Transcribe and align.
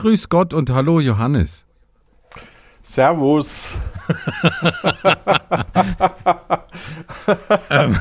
Grüß 0.00 0.30
Gott 0.30 0.54
und 0.54 0.70
hallo 0.70 0.98
Johannes. 0.98 1.66
Servus. 2.80 3.76
ähm, 7.68 7.98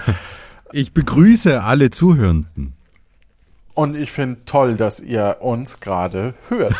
ich 0.71 0.93
begrüße 0.93 1.61
alle 1.61 1.89
Zuhörenden. 1.89 2.71
Und 3.73 3.97
ich 3.97 4.13
finde 4.13 4.45
toll, 4.45 4.77
dass 4.77 5.01
ihr 5.01 5.39
uns 5.41 5.81
gerade 5.81 6.35
hört. 6.47 6.73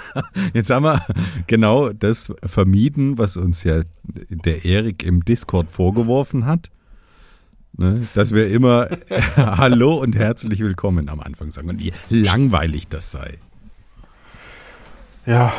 Jetzt 0.54 0.70
haben 0.70 0.86
wir 0.86 1.04
genau 1.46 1.90
das 1.90 2.32
vermieden, 2.42 3.18
was 3.18 3.36
uns 3.36 3.64
ja 3.64 3.82
der 4.04 4.64
Erik 4.64 5.02
im 5.02 5.22
Discord 5.22 5.70
vorgeworfen 5.70 6.46
hat. 6.46 6.70
Ne, 7.76 8.08
dass 8.14 8.32
wir 8.32 8.48
immer 8.48 8.88
Hallo 9.36 9.96
und 9.96 10.16
herzlich 10.16 10.60
willkommen 10.60 11.10
am 11.10 11.20
Anfang 11.20 11.50
sagen 11.50 11.68
und 11.68 11.82
wie 11.82 11.92
langweilig 12.08 12.88
das 12.88 13.12
sei. 13.12 13.36
Ja, 15.26 15.52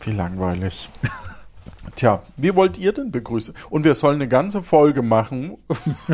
wie 0.00 0.12
langweilig. 0.12 0.88
Tja, 1.96 2.22
wie 2.36 2.56
wollt 2.56 2.78
ihr 2.78 2.92
denn 2.92 3.12
begrüßen? 3.12 3.54
Und 3.70 3.84
wir 3.84 3.94
sollen 3.94 4.16
eine 4.16 4.28
ganze 4.28 4.62
Folge 4.62 5.02
machen. 5.02 5.58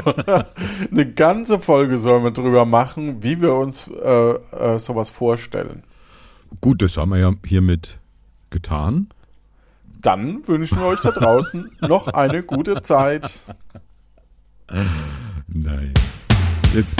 eine 0.90 1.12
ganze 1.12 1.58
Folge 1.58 1.96
sollen 1.96 2.24
wir 2.24 2.32
drüber 2.32 2.64
machen, 2.64 3.22
wie 3.22 3.40
wir 3.40 3.54
uns 3.54 3.88
äh, 3.88 4.32
äh, 4.32 4.78
sowas 4.78 5.10
vorstellen. 5.10 5.84
Gut, 6.60 6.82
das 6.82 6.96
haben 6.96 7.10
wir 7.10 7.18
ja 7.18 7.32
hiermit 7.46 7.98
getan. 8.50 9.08
Dann 10.02 10.46
wünschen 10.48 10.78
wir 10.78 10.86
euch 10.86 11.00
da 11.00 11.12
draußen 11.12 11.70
noch 11.80 12.08
eine 12.08 12.42
gute 12.42 12.82
Zeit. 12.82 13.44
Nein. 15.46 15.94
Jetzt. 16.74 16.98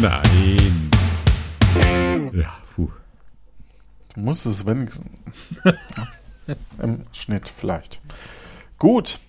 Nein. 0.00 0.90
Ja. 2.32 2.59
Du 4.14 4.20
musst 4.20 4.44
es 4.46 4.66
wenigstens. 4.66 5.10
Im 6.82 7.04
Schnitt 7.12 7.48
vielleicht. 7.48 8.00
Gut. 8.78 9.20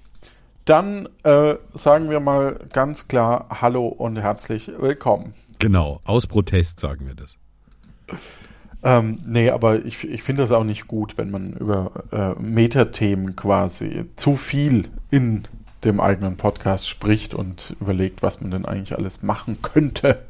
Dann 0.66 1.10
äh, 1.24 1.56
sagen 1.74 2.10
wir 2.10 2.20
mal 2.20 2.60
ganz 2.72 3.08
klar 3.08 3.48
Hallo 3.62 3.88
und 3.88 4.18
herzlich 4.18 4.72
willkommen. 4.80 5.34
Genau, 5.60 6.02
aus 6.04 6.28
Protest 6.28 6.80
sagen 6.80 7.08
wir 7.08 7.16
das. 7.16 7.38
Ähm, 8.84 9.20
nee, 9.26 9.50
aber 9.50 9.86
ich, 9.86 10.04
ich 10.08 10.24
finde 10.24 10.44
das 10.44 10.52
auch 10.52 10.64
nicht 10.64 10.88
gut, 10.88 11.18
wenn 11.18 11.30
man 11.30 11.54
über 11.54 11.92
äh, 12.12 12.42
Metathemen 12.42 13.36
quasi 13.36 14.06
zu 14.16 14.36
viel 14.36 14.90
in 15.10 15.44
dem 15.84 16.00
eigenen 16.00 16.38
Podcast 16.38 16.88
spricht 16.88 17.34
und 17.34 17.76
überlegt, 17.80 18.22
was 18.22 18.42
man 18.42 18.52
denn 18.52 18.66
eigentlich 18.66 18.98
alles 18.98 19.22
machen 19.22 19.62
könnte 19.62 20.24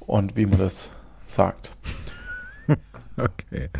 und 0.00 0.36
wie 0.36 0.46
man 0.46 0.58
das 0.58 0.90
sagt. 1.26 1.72
okay. 3.16 3.70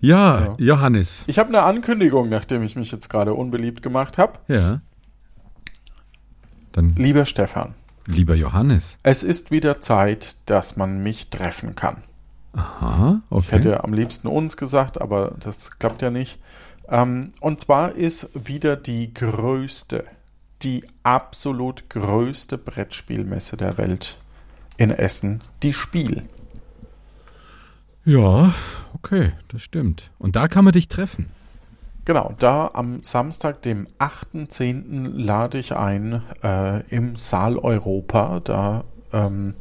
Ja, 0.00 0.40
ja, 0.40 0.54
Johannes. 0.58 1.24
Ich 1.26 1.38
habe 1.38 1.48
eine 1.48 1.62
Ankündigung, 1.62 2.28
nachdem 2.28 2.62
ich 2.62 2.76
mich 2.76 2.92
jetzt 2.92 3.08
gerade 3.08 3.32
unbeliebt 3.32 3.82
gemacht 3.82 4.18
habe. 4.18 4.38
Ja. 4.48 4.80
Dann 6.72 6.90
lieber 6.96 7.24
Stefan. 7.24 7.74
Lieber 8.06 8.34
Johannes. 8.34 8.98
Es 9.02 9.22
ist 9.22 9.50
wieder 9.50 9.78
Zeit, 9.78 10.36
dass 10.46 10.76
man 10.76 11.02
mich 11.02 11.30
treffen 11.30 11.74
kann. 11.74 12.02
Aha, 12.52 13.22
okay. 13.30 13.44
Ich 13.44 13.52
hätte 13.52 13.82
am 13.84 13.94
liebsten 13.94 14.28
uns 14.28 14.56
gesagt, 14.56 15.00
aber 15.00 15.34
das 15.40 15.78
klappt 15.78 16.02
ja 16.02 16.10
nicht. 16.10 16.38
Ähm, 16.88 17.32
und 17.40 17.60
zwar 17.60 17.92
ist 17.92 18.28
wieder 18.34 18.76
die 18.76 19.14
größte, 19.14 20.04
die 20.62 20.84
absolut 21.02 21.88
größte 21.88 22.58
Brettspielmesse 22.58 23.56
der 23.56 23.78
Welt 23.78 24.18
in 24.76 24.90
Essen, 24.90 25.42
die 25.62 25.72
Spiel. 25.72 26.24
Ja, 28.04 28.54
okay, 28.92 29.32
das 29.48 29.62
stimmt. 29.62 30.10
Und 30.18 30.36
da 30.36 30.48
kann 30.48 30.64
man 30.64 30.72
dich 30.72 30.88
treffen. 30.88 31.30
Genau, 32.04 32.34
da 32.38 32.70
am 32.74 33.02
Samstag, 33.02 33.62
dem 33.62 33.86
8.10. 33.98 35.12
lade 35.14 35.56
ich 35.56 35.74
ein 35.74 36.20
äh, 36.42 36.80
im 36.94 37.16
Saal 37.16 37.56
Europa. 37.56 38.40
Da, 38.40 38.84
ähm, 39.12 39.54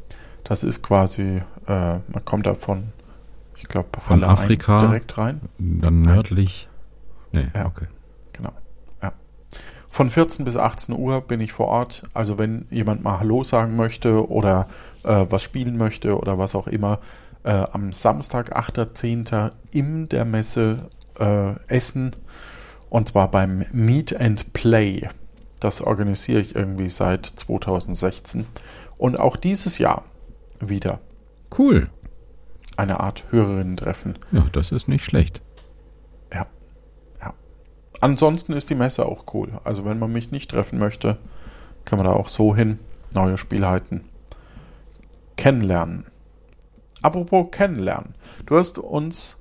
das 0.44 0.64
ist 0.64 0.84
quasi, 0.84 1.42
äh, 1.68 2.00
man 2.08 2.26
kommt 2.26 2.46
da 2.46 2.56
von, 2.56 2.90
ich 3.56 3.70
glaube, 3.70 3.88
von 3.98 4.24
Afrika 4.26 4.82
direkt 4.82 5.18
rein. 5.18 5.40
Dann 5.58 6.02
nördlich. 6.02 6.68
Nee, 7.32 7.48
ja, 7.56 7.66
okay. 7.66 7.88
Genau. 8.34 8.52
Ja. 9.02 9.14
Von 9.90 10.10
14 10.10 10.44
bis 10.44 10.58
18 10.58 10.94
Uhr 10.94 11.22
bin 11.22 11.40
ich 11.40 11.54
vor 11.54 11.68
Ort. 11.68 12.04
Also 12.14 12.38
wenn 12.38 12.66
jemand 12.70 13.06
mal 13.06 13.20
Hallo 13.20 13.46
sagen 13.46 13.78
möchte 13.78 14.30
oder 14.30 14.68
äh, 15.04 15.26
was 15.30 15.44
spielen 15.44 15.78
möchte 15.78 16.18
oder 16.20 16.38
was 16.38 16.56
auch 16.56 16.68
immer, 16.68 17.00
äh, 17.44 17.66
am 17.72 17.94
Samstag, 17.94 18.56
8.10. 18.58 19.52
in 19.72 20.10
der 20.10 20.26
Messe 20.26 20.90
äh, 21.20 21.54
Essen 21.68 22.16
und 22.90 23.10
zwar 23.10 23.32
beim 23.32 23.66
Meet 23.72 24.20
and 24.20 24.54
Play. 24.54 25.08
Das 25.60 25.82
organisiere 25.82 26.42
ich 26.42 26.56
irgendwie 26.56 26.90
seit 26.90 27.26
2016 27.26 28.46
und 28.98 29.20
auch 29.20 29.38
dieses 29.38 29.78
Jahr 29.78 30.04
wieder. 30.60 31.00
Cool. 31.58 31.90
Eine 32.76 33.00
Art 33.00 33.26
Hörerinnen-Treffen. 33.30 34.18
Ja, 34.32 34.46
das 34.52 34.72
ist 34.72 34.88
nicht 34.88 35.06
schlecht. 35.06 35.42
Ja. 36.34 36.48
Ja. 37.22 37.34
Ansonsten 38.02 38.54
ist 38.54 38.70
die 38.70 38.76
Messe 38.76 39.06
auch 39.06 39.26
cool. 39.34 39.50
Also 39.64 39.86
wenn 39.86 40.00
man 40.00 40.12
mich 40.12 40.32
nicht 40.32 40.52
treffen 40.52 40.80
möchte, 40.80 41.18
kann 41.86 41.98
man 41.98 42.08
da 42.08 42.14
auch 42.14 42.30
so 42.30 42.56
hin, 42.56 42.80
neue 43.14 43.38
Spielheiten 43.38 44.06
kennenlernen. 45.38 46.06
Apropos 47.04 47.52
kennenlernen. 47.52 48.16
Du 48.46 48.58
hast 48.58 48.80
uns 48.80 49.38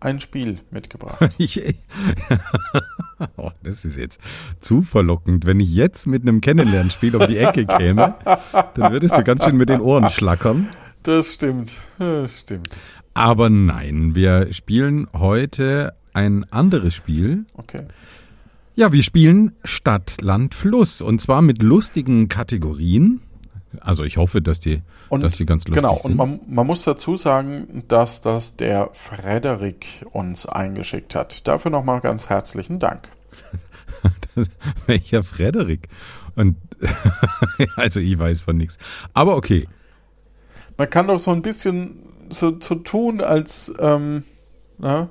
ein 0.00 0.18
Spiel 0.20 0.60
mitgebracht. 0.70 1.18
Oh, 3.36 3.50
das 3.64 3.84
ist 3.84 3.96
jetzt 3.96 4.20
zu 4.60 4.82
verlockend. 4.82 5.44
Wenn 5.44 5.58
ich 5.58 5.74
jetzt 5.74 6.06
mit 6.06 6.22
einem 6.22 6.40
Kennenlernspiel 6.40 7.16
um 7.16 7.26
die 7.26 7.38
Ecke 7.38 7.66
käme, 7.66 8.14
dann 8.74 8.92
würdest 8.92 9.16
du 9.16 9.24
ganz 9.24 9.44
schön 9.44 9.56
mit 9.56 9.68
den 9.68 9.80
Ohren 9.80 10.08
schlackern. 10.08 10.68
Das 11.02 11.34
stimmt, 11.34 11.78
das 11.98 12.40
stimmt. 12.40 12.80
Aber 13.14 13.50
nein, 13.50 14.14
wir 14.14 14.52
spielen 14.52 15.08
heute 15.12 15.94
ein 16.12 16.44
anderes 16.52 16.94
Spiel. 16.94 17.46
Okay. 17.54 17.86
Ja, 18.76 18.92
wir 18.92 19.02
spielen 19.02 19.52
Stadt, 19.64 20.20
Land, 20.20 20.54
Fluss. 20.54 21.00
Und 21.02 21.20
zwar 21.20 21.42
mit 21.42 21.60
lustigen 21.60 22.28
Kategorien. 22.28 23.20
Also 23.80 24.04
ich 24.04 24.16
hoffe, 24.16 24.40
dass 24.40 24.60
die, 24.60 24.82
und, 25.08 25.22
dass 25.22 25.34
die 25.34 25.46
ganz 25.46 25.66
lustig 25.66 25.82
genau, 25.82 25.98
sind. 25.98 26.12
Genau, 26.12 26.24
und 26.24 26.30
man, 26.30 26.54
man, 26.54 26.66
muss 26.66 26.84
dazu 26.84 27.16
sagen, 27.16 27.84
dass 27.88 28.20
das 28.20 28.56
der 28.56 28.90
Frederik 28.92 29.86
uns 30.12 30.46
eingeschickt 30.46 31.14
hat. 31.14 31.46
Dafür 31.48 31.70
nochmal 31.70 32.00
ganz 32.00 32.28
herzlichen 32.28 32.78
Dank. 32.78 33.08
Welcher 34.86 35.24
Frederik? 35.24 35.88
Und 36.36 36.56
also 37.76 38.00
ich 38.00 38.18
weiß 38.18 38.42
von 38.42 38.56
nichts. 38.56 38.78
Aber 39.14 39.36
okay. 39.36 39.68
Man 40.76 40.88
kann 40.88 41.08
doch 41.08 41.18
so 41.18 41.32
ein 41.32 41.42
bisschen 41.42 42.02
so, 42.30 42.58
so 42.60 42.76
tun, 42.76 43.20
als 43.20 43.72
ähm, 43.78 44.22
na? 44.78 45.08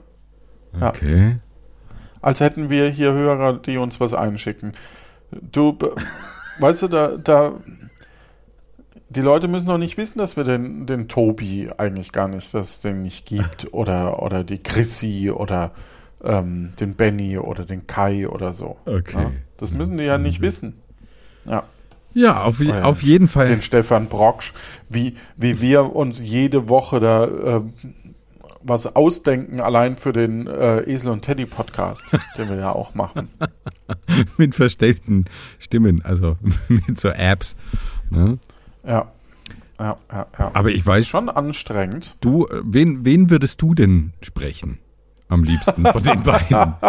Ja. 0.80 0.90
Okay. 0.90 1.38
Als 2.22 2.40
hätten 2.40 2.70
wir 2.70 2.90
hier 2.90 3.14
Hörer, 3.14 3.54
die 3.54 3.78
uns 3.78 4.00
was 4.00 4.14
einschicken. 4.14 4.74
Du, 5.32 5.78
weißt 6.60 6.84
du, 6.84 6.88
da, 6.88 7.18
da 7.18 7.54
die 9.10 9.22
Leute 9.22 9.48
müssen 9.48 9.68
doch 9.68 9.78
nicht 9.78 9.98
wissen, 9.98 10.20
dass 10.20 10.38
wir 10.38 10.44
den, 10.44 10.86
den 10.86 11.08
Tobi 11.08 11.70
eigentlich 11.78 12.12
gar 12.12 12.28
nicht, 12.28 12.54
dass 12.54 12.70
es 12.72 12.82
den 12.82 13.04
nicht 13.04 13.26
gibt. 13.26 13.68
Oder, 13.74 14.22
oder 14.22 14.44
die 14.44 14.62
Chrissy 14.62 15.32
oder 15.32 15.72
ähm, 16.24 16.74
den 16.80 16.96
Benny 16.96 17.38
oder 17.38 17.64
den 17.66 17.86
Kai 17.88 18.28
oder 18.28 18.52
so. 18.52 18.78
Okay. 18.86 19.22
Ja? 19.22 19.32
Das 19.58 19.72
müssen 19.72 19.98
die 19.98 20.04
ja 20.04 20.18
nicht 20.18 20.42
wissen. 20.42 20.82
Ja. 21.46 21.64
Ja, 22.14 22.44
auf, 22.44 22.60
ja, 22.60 22.84
auf 22.84 23.04
jeden 23.04 23.28
Fall. 23.28 23.48
Den 23.48 23.62
Stefan 23.62 24.08
Brocksch, 24.08 24.54
wie, 24.90 25.16
wie 25.36 25.62
wir 25.62 25.96
uns 25.96 26.20
jede 26.20 26.68
Woche 26.68 27.00
da 27.00 27.26
äh, 27.26 27.62
was 28.64 28.96
ausdenken, 28.96 29.60
allein 29.60 29.96
für 29.96 30.14
den 30.14 30.48
äh, 30.48 30.80
Esel 30.92 31.12
und 31.12 31.22
Teddy 31.22 31.46
Podcast, 31.46 32.18
den 32.38 32.50
wir 32.50 32.58
ja 32.58 32.72
auch 32.72 32.96
machen. 32.96 33.30
mit 34.38 34.56
verstellten 34.56 35.26
Stimmen, 35.60 36.02
also 36.04 36.38
mit 36.68 37.00
so 37.00 37.10
Apps. 37.10 37.56
Ne? 38.10 38.40
Ja. 38.88 39.12
Ja, 39.80 39.96
ja, 40.12 40.26
ja. 40.40 40.52
Aber 40.54 40.70
ich 40.70 40.86
weiß. 40.86 40.96
Das 40.96 41.02
ist 41.04 41.10
schon 41.10 41.30
anstrengend. 41.30 42.16
Du, 42.22 42.48
äh, 42.48 42.62
wen, 42.64 43.06
wen 43.06 43.30
würdest 43.30 43.62
du 43.62 43.76
denn 43.76 44.14
sprechen? 44.22 44.80
Am 45.30 45.44
liebsten 45.44 45.86
von 45.86 46.02
den 46.02 46.24
beiden. 46.24 46.58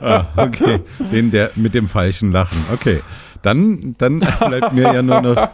ah, 0.00 0.24
okay. 0.36 0.80
Den 1.12 1.30
der 1.30 1.50
mit 1.54 1.74
dem 1.74 1.86
falschen 1.86 2.32
Lachen. 2.32 2.58
Okay. 2.72 3.00
Dann, 3.42 3.94
dann 3.98 4.18
bleibt 4.18 4.72
mir 4.72 4.94
ja 4.94 5.02
nur 5.02 5.20
noch 5.20 5.48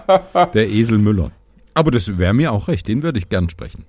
der 0.53 0.71
Esel 0.71 0.99
Müller. 0.99 1.33
Aber 1.75 1.91
das 1.91 2.19
wäre 2.19 2.35
mir 2.35 2.53
auch 2.53 2.69
recht. 2.69 2.87
Den 2.87 3.03
würde 3.03 3.19
ich 3.19 3.29
gern 3.29 3.49
sprechen. 3.49 3.85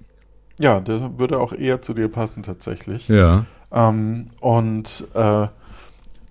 Ja, 0.60 0.80
der 0.80 1.20
würde 1.20 1.40
auch 1.40 1.54
eher 1.54 1.84
zu 1.84 1.94
dir 1.94 2.08
passen 2.08 2.42
tatsächlich. 2.42 3.08
Ja. 3.10 3.46
Ähm, 3.72 4.28
und 4.40 5.08
äh, 5.14 5.48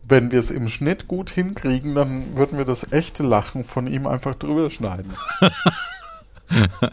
wenn 0.07 0.33
wir 0.33 0.41
es 0.41 0.51
im 0.51 0.69
Schnitt 0.69 1.09
gut 1.09 1.31
hinkriegen, 1.31 1.95
dann 1.95 2.37
würden 2.37 2.59
wir 2.59 2.65
das 2.65 2.93
echte 2.93 3.23
Lachen 3.23 3.65
von 3.65 3.87
ihm 3.87 4.07
einfach 4.07 4.35
drüber 4.35 4.71
schneiden. 4.71 5.13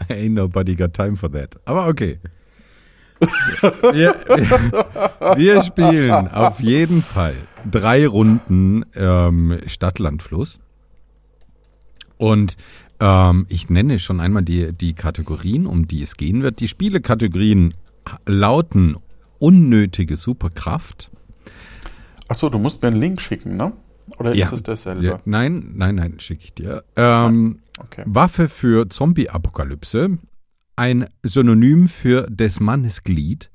Ain't 0.08 0.30
nobody 0.30 0.74
got 0.74 0.94
time 0.94 1.16
for 1.16 1.30
that. 1.32 1.58
Aber 1.64 1.88
okay. 1.88 2.18
Wir, 3.20 4.14
wir, 5.36 5.62
spielen 5.62 6.28
auf 6.28 6.60
jeden 6.60 7.02
Fall 7.02 7.34
drei 7.70 8.06
Runden 8.06 8.86
ähm, 8.94 9.60
Stadt, 9.66 9.98
Land, 9.98 10.22
Fluss. 10.22 10.58
Und 12.16 12.56
ähm, 13.00 13.44
ich 13.48 13.68
nenne 13.68 13.98
schon 13.98 14.20
einmal 14.20 14.42
die, 14.42 14.72
die 14.72 14.94
Kategorien, 14.94 15.66
um 15.66 15.86
die 15.86 16.02
es 16.02 16.16
gehen 16.16 16.42
wird. 16.42 16.60
Die 16.60 16.68
Spielekategorien 16.68 17.74
lauten 18.26 18.96
unnötige 19.38 20.16
Superkraft. 20.16 21.10
Achso, 22.30 22.48
du 22.48 22.58
musst 22.58 22.80
mir 22.80 22.88
einen 22.88 23.00
Link 23.00 23.20
schicken, 23.20 23.56
ne? 23.56 23.72
Oder 24.18 24.32
ist 24.34 24.48
Ja. 24.48 24.52
es 24.54 24.62
dasselbe? 24.62 25.04
Ja, 25.04 25.20
nein, 25.24 25.72
nein, 25.74 25.96
nein, 25.96 26.20
schicke 26.20 26.44
ich 26.44 26.54
dir. 26.54 26.84
Ähm, 26.96 27.58
Okay. 27.82 28.04
Waffe 28.06 28.48
für 28.50 28.88
Zombie-Apokalypse, 28.90 30.18
ein 30.76 31.08
Synonym 31.22 31.88
für 31.88 32.26
des 32.30 32.60
Mannes 32.60 33.04
Glied, 33.04 33.50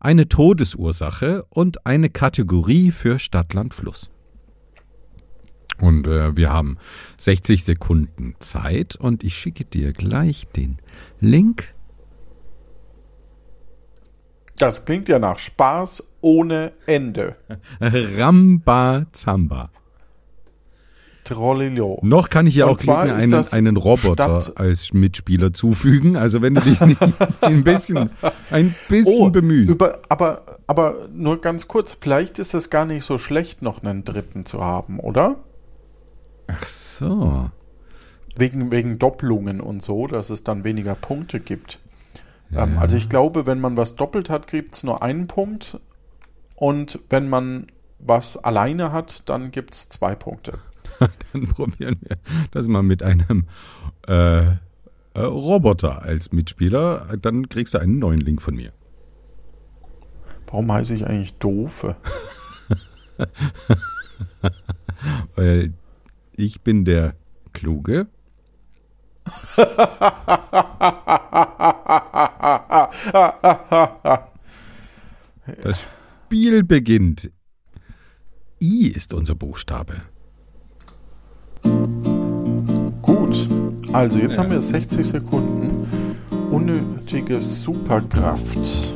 eine 0.00 0.28
Todesursache 0.28 1.44
und 1.48 1.86
eine 1.86 2.10
Kategorie 2.10 2.90
für 2.90 3.20
Stadt, 3.20 3.54
Land, 3.54 3.72
Fluss. 3.72 4.10
Und 5.80 6.06
äh, 6.08 6.36
wir 6.36 6.52
haben 6.52 6.76
60 7.18 7.64
Sekunden 7.64 8.34
Zeit 8.40 8.96
und 8.96 9.22
ich 9.24 9.34
schicke 9.36 9.64
dir 9.64 9.92
gleich 9.92 10.48
den 10.48 10.78
Link. 11.20 11.72
Das 14.62 14.84
klingt 14.84 15.08
ja 15.08 15.18
nach 15.18 15.40
Spaß 15.40 16.04
ohne 16.20 16.70
Ende. 16.86 17.34
Rambazamba. 17.80 19.70
Trollillo. 21.24 21.98
Noch 22.04 22.28
kann 22.28 22.46
ich 22.46 22.62
Und 22.62 22.88
auch 22.88 22.96
einen, 22.96 23.34
einen 23.34 23.76
Roboter 23.76 24.40
Stadt- 24.40 24.56
als 24.60 24.92
Mitspieler 24.92 25.52
zufügen. 25.52 26.16
Also 26.16 26.42
wenn 26.42 26.54
du 26.54 26.60
dich 26.60 26.80
nicht 26.80 27.00
ein 27.40 27.64
bisschen, 27.64 28.10
ein 28.52 28.72
bisschen 28.88 29.32
bemühst. 29.32 29.72
Oh, 29.72 29.74
Über, 29.74 29.98
aber, 30.08 30.60
aber 30.68 31.08
nur 31.12 31.40
ganz 31.40 31.66
kurz, 31.66 31.98
vielleicht 32.00 32.38
ist 32.38 32.54
es 32.54 32.70
gar 32.70 32.84
nicht 32.84 33.02
so 33.04 33.18
schlecht, 33.18 33.62
noch 33.62 33.82
einen 33.82 34.04
dritten 34.04 34.46
zu 34.46 34.60
haben, 34.62 35.00
oder? 35.00 35.40
Ach 36.46 36.62
so. 36.64 37.50
Wegen, 38.36 38.70
wegen 38.70 39.00
Doppelungen 39.00 39.60
und 39.60 39.82
so, 39.82 40.06
dass 40.06 40.30
es 40.30 40.44
dann 40.44 40.62
weniger 40.62 40.94
Punkte 40.94 41.40
gibt. 41.40 41.80
Ähm, 42.54 42.74
Ja. 42.74 42.80
also 42.80 42.96
ich 42.96 43.08
glaube, 43.08 43.46
wenn 43.46 43.60
man 43.60 43.76
was 43.76 43.96
doppelt 43.96 44.30
hat, 44.30 44.46
gibt 44.46 44.74
es 44.74 44.84
nur 44.84 45.02
einen 45.02 45.26
Punkt. 45.26 45.80
Und 46.56 47.00
wenn 47.10 47.28
man 47.28 47.66
was 47.98 48.36
alleine 48.36 48.92
hat, 48.92 49.28
dann 49.28 49.50
gibt 49.50 49.74
es 49.74 49.88
zwei 49.88 50.14
Punkte. 50.14 50.58
Dann 51.32 51.48
probieren 51.48 51.96
wir 52.02 52.16
das 52.50 52.68
mal 52.68 52.82
mit 52.82 53.02
einem 53.02 53.46
äh, 54.06 54.42
äh, 55.14 55.16
Roboter 55.16 56.02
als 56.02 56.32
Mitspieler. 56.32 57.16
Dann 57.20 57.48
kriegst 57.48 57.74
du 57.74 57.78
einen 57.78 57.98
neuen 57.98 58.20
Link 58.20 58.42
von 58.42 58.54
mir. 58.54 58.72
Warum 60.46 60.70
heiße 60.70 60.94
ich 60.94 61.06
eigentlich 61.06 61.34
Doofe? 61.38 61.96
Weil 65.34 65.72
ich 66.36 66.60
bin 66.62 66.84
der 66.84 67.14
Kluge. 67.52 68.06
Das 75.62 75.80
Spiel 76.26 76.64
beginnt. 76.64 77.30
I 78.60 78.88
ist 78.88 79.14
unser 79.14 79.34
Buchstabe. 79.34 80.02
Gut, 83.02 83.48
also 83.92 84.18
jetzt 84.18 84.38
haben 84.38 84.50
wir 84.50 84.62
60 84.62 85.06
Sekunden. 85.06 85.86
Unnötige 86.50 87.40
Superkraft. 87.40 88.92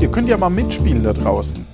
Ihr 0.00 0.10
könnt 0.10 0.28
ja 0.28 0.36
mal 0.36 0.50
mitspielen 0.50 1.04
da 1.04 1.12
draußen. 1.12 1.64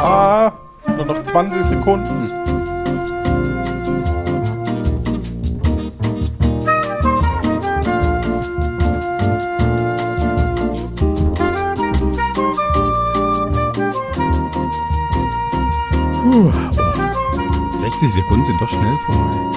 Ah, 0.00 0.52
nur 0.96 1.06
noch 1.06 1.22
20 1.24 1.64
Sekunden. 1.64 2.30
Puh, 16.22 16.46
oh. 16.46 16.52
60 17.78 18.12
Sekunden 18.12 18.44
sind 18.44 18.60
doch 18.60 18.68
schnell 18.68 18.94
vorbei. 19.04 19.48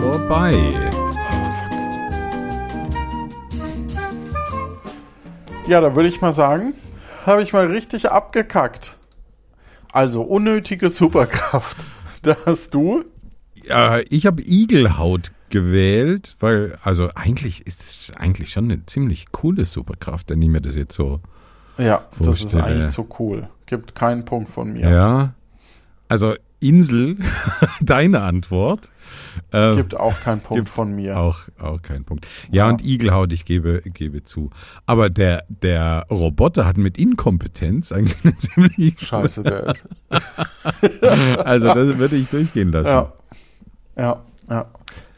Vorbei. 0.00 0.90
Ja, 5.68 5.80
da 5.80 5.94
würde 5.94 6.08
ich 6.08 6.20
mal 6.20 6.32
sagen, 6.32 6.74
habe 7.28 7.42
ich 7.42 7.52
mal 7.52 7.66
richtig 7.66 8.10
abgekackt. 8.10 8.98
Also 9.92 10.22
unnötige 10.22 10.90
Superkraft. 10.90 11.86
Da 12.22 12.36
hast 12.46 12.74
du. 12.74 13.04
Ja, 13.64 14.00
ich 14.08 14.26
habe 14.26 14.42
Igelhaut 14.42 15.30
gewählt, 15.50 16.36
weil, 16.40 16.78
also 16.82 17.10
eigentlich 17.14 17.66
ist 17.66 17.80
es 17.82 18.16
eigentlich 18.16 18.50
schon 18.50 18.64
eine 18.64 18.84
ziemlich 18.86 19.30
coole 19.32 19.64
Superkraft, 19.64 20.30
wenn 20.30 20.42
ich 20.42 20.48
mir 20.48 20.60
das 20.60 20.76
jetzt 20.76 20.94
so. 20.94 21.20
Ja, 21.78 22.06
das 22.18 22.42
ist 22.42 22.56
eigentlich 22.56 22.92
so 22.92 23.08
cool. 23.18 23.48
Gibt 23.66 23.94
keinen 23.94 24.24
Punkt 24.24 24.50
von 24.50 24.72
mir. 24.72 24.90
Ja. 24.90 25.34
Also 26.08 26.34
Insel, 26.60 27.18
deine 27.80 28.22
Antwort. 28.22 28.90
Ähm, 29.52 29.76
Gibt 29.76 29.96
auch 29.96 30.20
keinen 30.20 30.40
Punkt 30.40 30.68
von 30.68 30.94
mir. 30.94 31.18
Auch, 31.18 31.40
auch 31.58 31.80
kein 31.82 32.04
Punkt. 32.04 32.26
Ja, 32.50 32.64
Ja. 32.66 32.68
und 32.70 32.84
Igelhaut, 32.84 33.32
ich 33.32 33.44
gebe, 33.44 33.82
gebe 33.84 34.22
zu. 34.24 34.50
Aber 34.86 35.08
der, 35.10 35.44
der 35.48 36.06
Roboter 36.10 36.66
hat 36.66 36.76
mit 36.76 36.98
Inkompetenz 36.98 37.92
eigentlich 37.92 38.16
eine 38.24 38.36
ziemlich. 38.36 38.98
Scheiße, 39.00 39.42
der 39.42 39.66
ist. 39.68 39.88
Also, 41.02 41.66
das 41.68 41.98
würde 41.98 42.16
ich 42.16 42.28
durchgehen 42.28 42.72
lassen. 42.72 42.88
Ja. 42.88 43.12
Ja, 43.96 44.22
ja. 44.50 44.66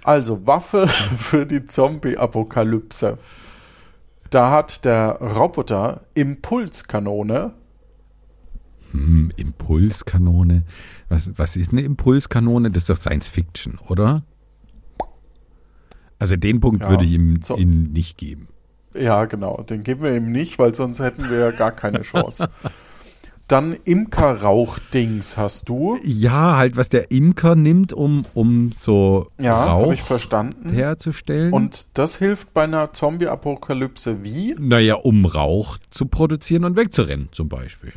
Also, 0.05 0.47
Waffe 0.47 0.89
für 1.19 1.45
die 1.47 1.67
Zombie-Apokalypse. 1.67 3.19
Da 4.31 4.51
hat 4.53 4.85
der 4.85 5.17
Roboter 5.21 6.03
Impulskanone. 6.15 7.53
Hm, 8.93 9.33
Impulskanone. 9.37 10.63
Was, 11.11 11.31
was 11.37 11.57
ist 11.57 11.73
eine 11.73 11.83
Impulskanone? 11.83 12.71
Das 12.71 12.85
ist 12.85 12.91
doch 12.91 12.97
Science 12.97 13.29
Fiction, 13.29 13.79
oder? 13.89 14.23
Also 16.19 16.37
den 16.37 16.61
Punkt 16.61 16.83
Ja, 16.83 16.91
würde 16.91 17.05
ich 17.05 17.13
ihm, 17.13 17.43
so- 17.43 17.57
ihm 17.57 17.93
nicht 17.93 18.17
geben. 18.17 18.49
Ja, 18.95 19.25
genau. 19.27 19.63
Den 19.63 19.83
geben 19.85 20.03
wir 20.03 20.15
ihm 20.17 20.33
nicht, 20.33 20.59
weil 20.59 20.75
sonst 20.75 20.99
hätten 20.99 21.29
wir 21.31 21.39
ja 21.39 21.51
gar 21.51 21.73
keine 21.73 22.03
Chance. 22.03 22.49
Dann 23.49 23.77
Imkerrauchdings 23.85 25.37
hast 25.37 25.69
du. 25.69 25.99
Ja, 26.05 26.57
halt, 26.57 26.77
was 26.77 26.89
der 26.89 27.11
Imker 27.11 27.57
nimmt, 27.57 27.93
um, 27.93 28.25
um 28.35 28.73
so 28.77 29.27
Ja, 29.41 29.65
Rauch 29.65 29.93
ich 29.93 30.03
verstanden. 30.03 30.71
herzustellen. 30.71 31.53
Und 31.53 31.87
das 31.99 32.17
hilft 32.17 32.55
bei 32.55 32.65
einer 32.65 32.93
Zombie-Apokalypse 32.93 34.23
wie? 34.23 34.55
Naja, 34.59 34.95
um 34.95 35.25
Rauch 35.25 35.79
zu 35.91 36.07
produzieren 36.07 36.65
und 36.65 36.77
wegzurennen, 36.77 37.29
zum 37.33 37.49
Beispiel. 37.49 37.93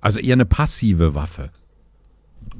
Also 0.00 0.18
eher 0.20 0.32
eine 0.34 0.46
passive 0.46 1.14
Waffe. 1.14 1.50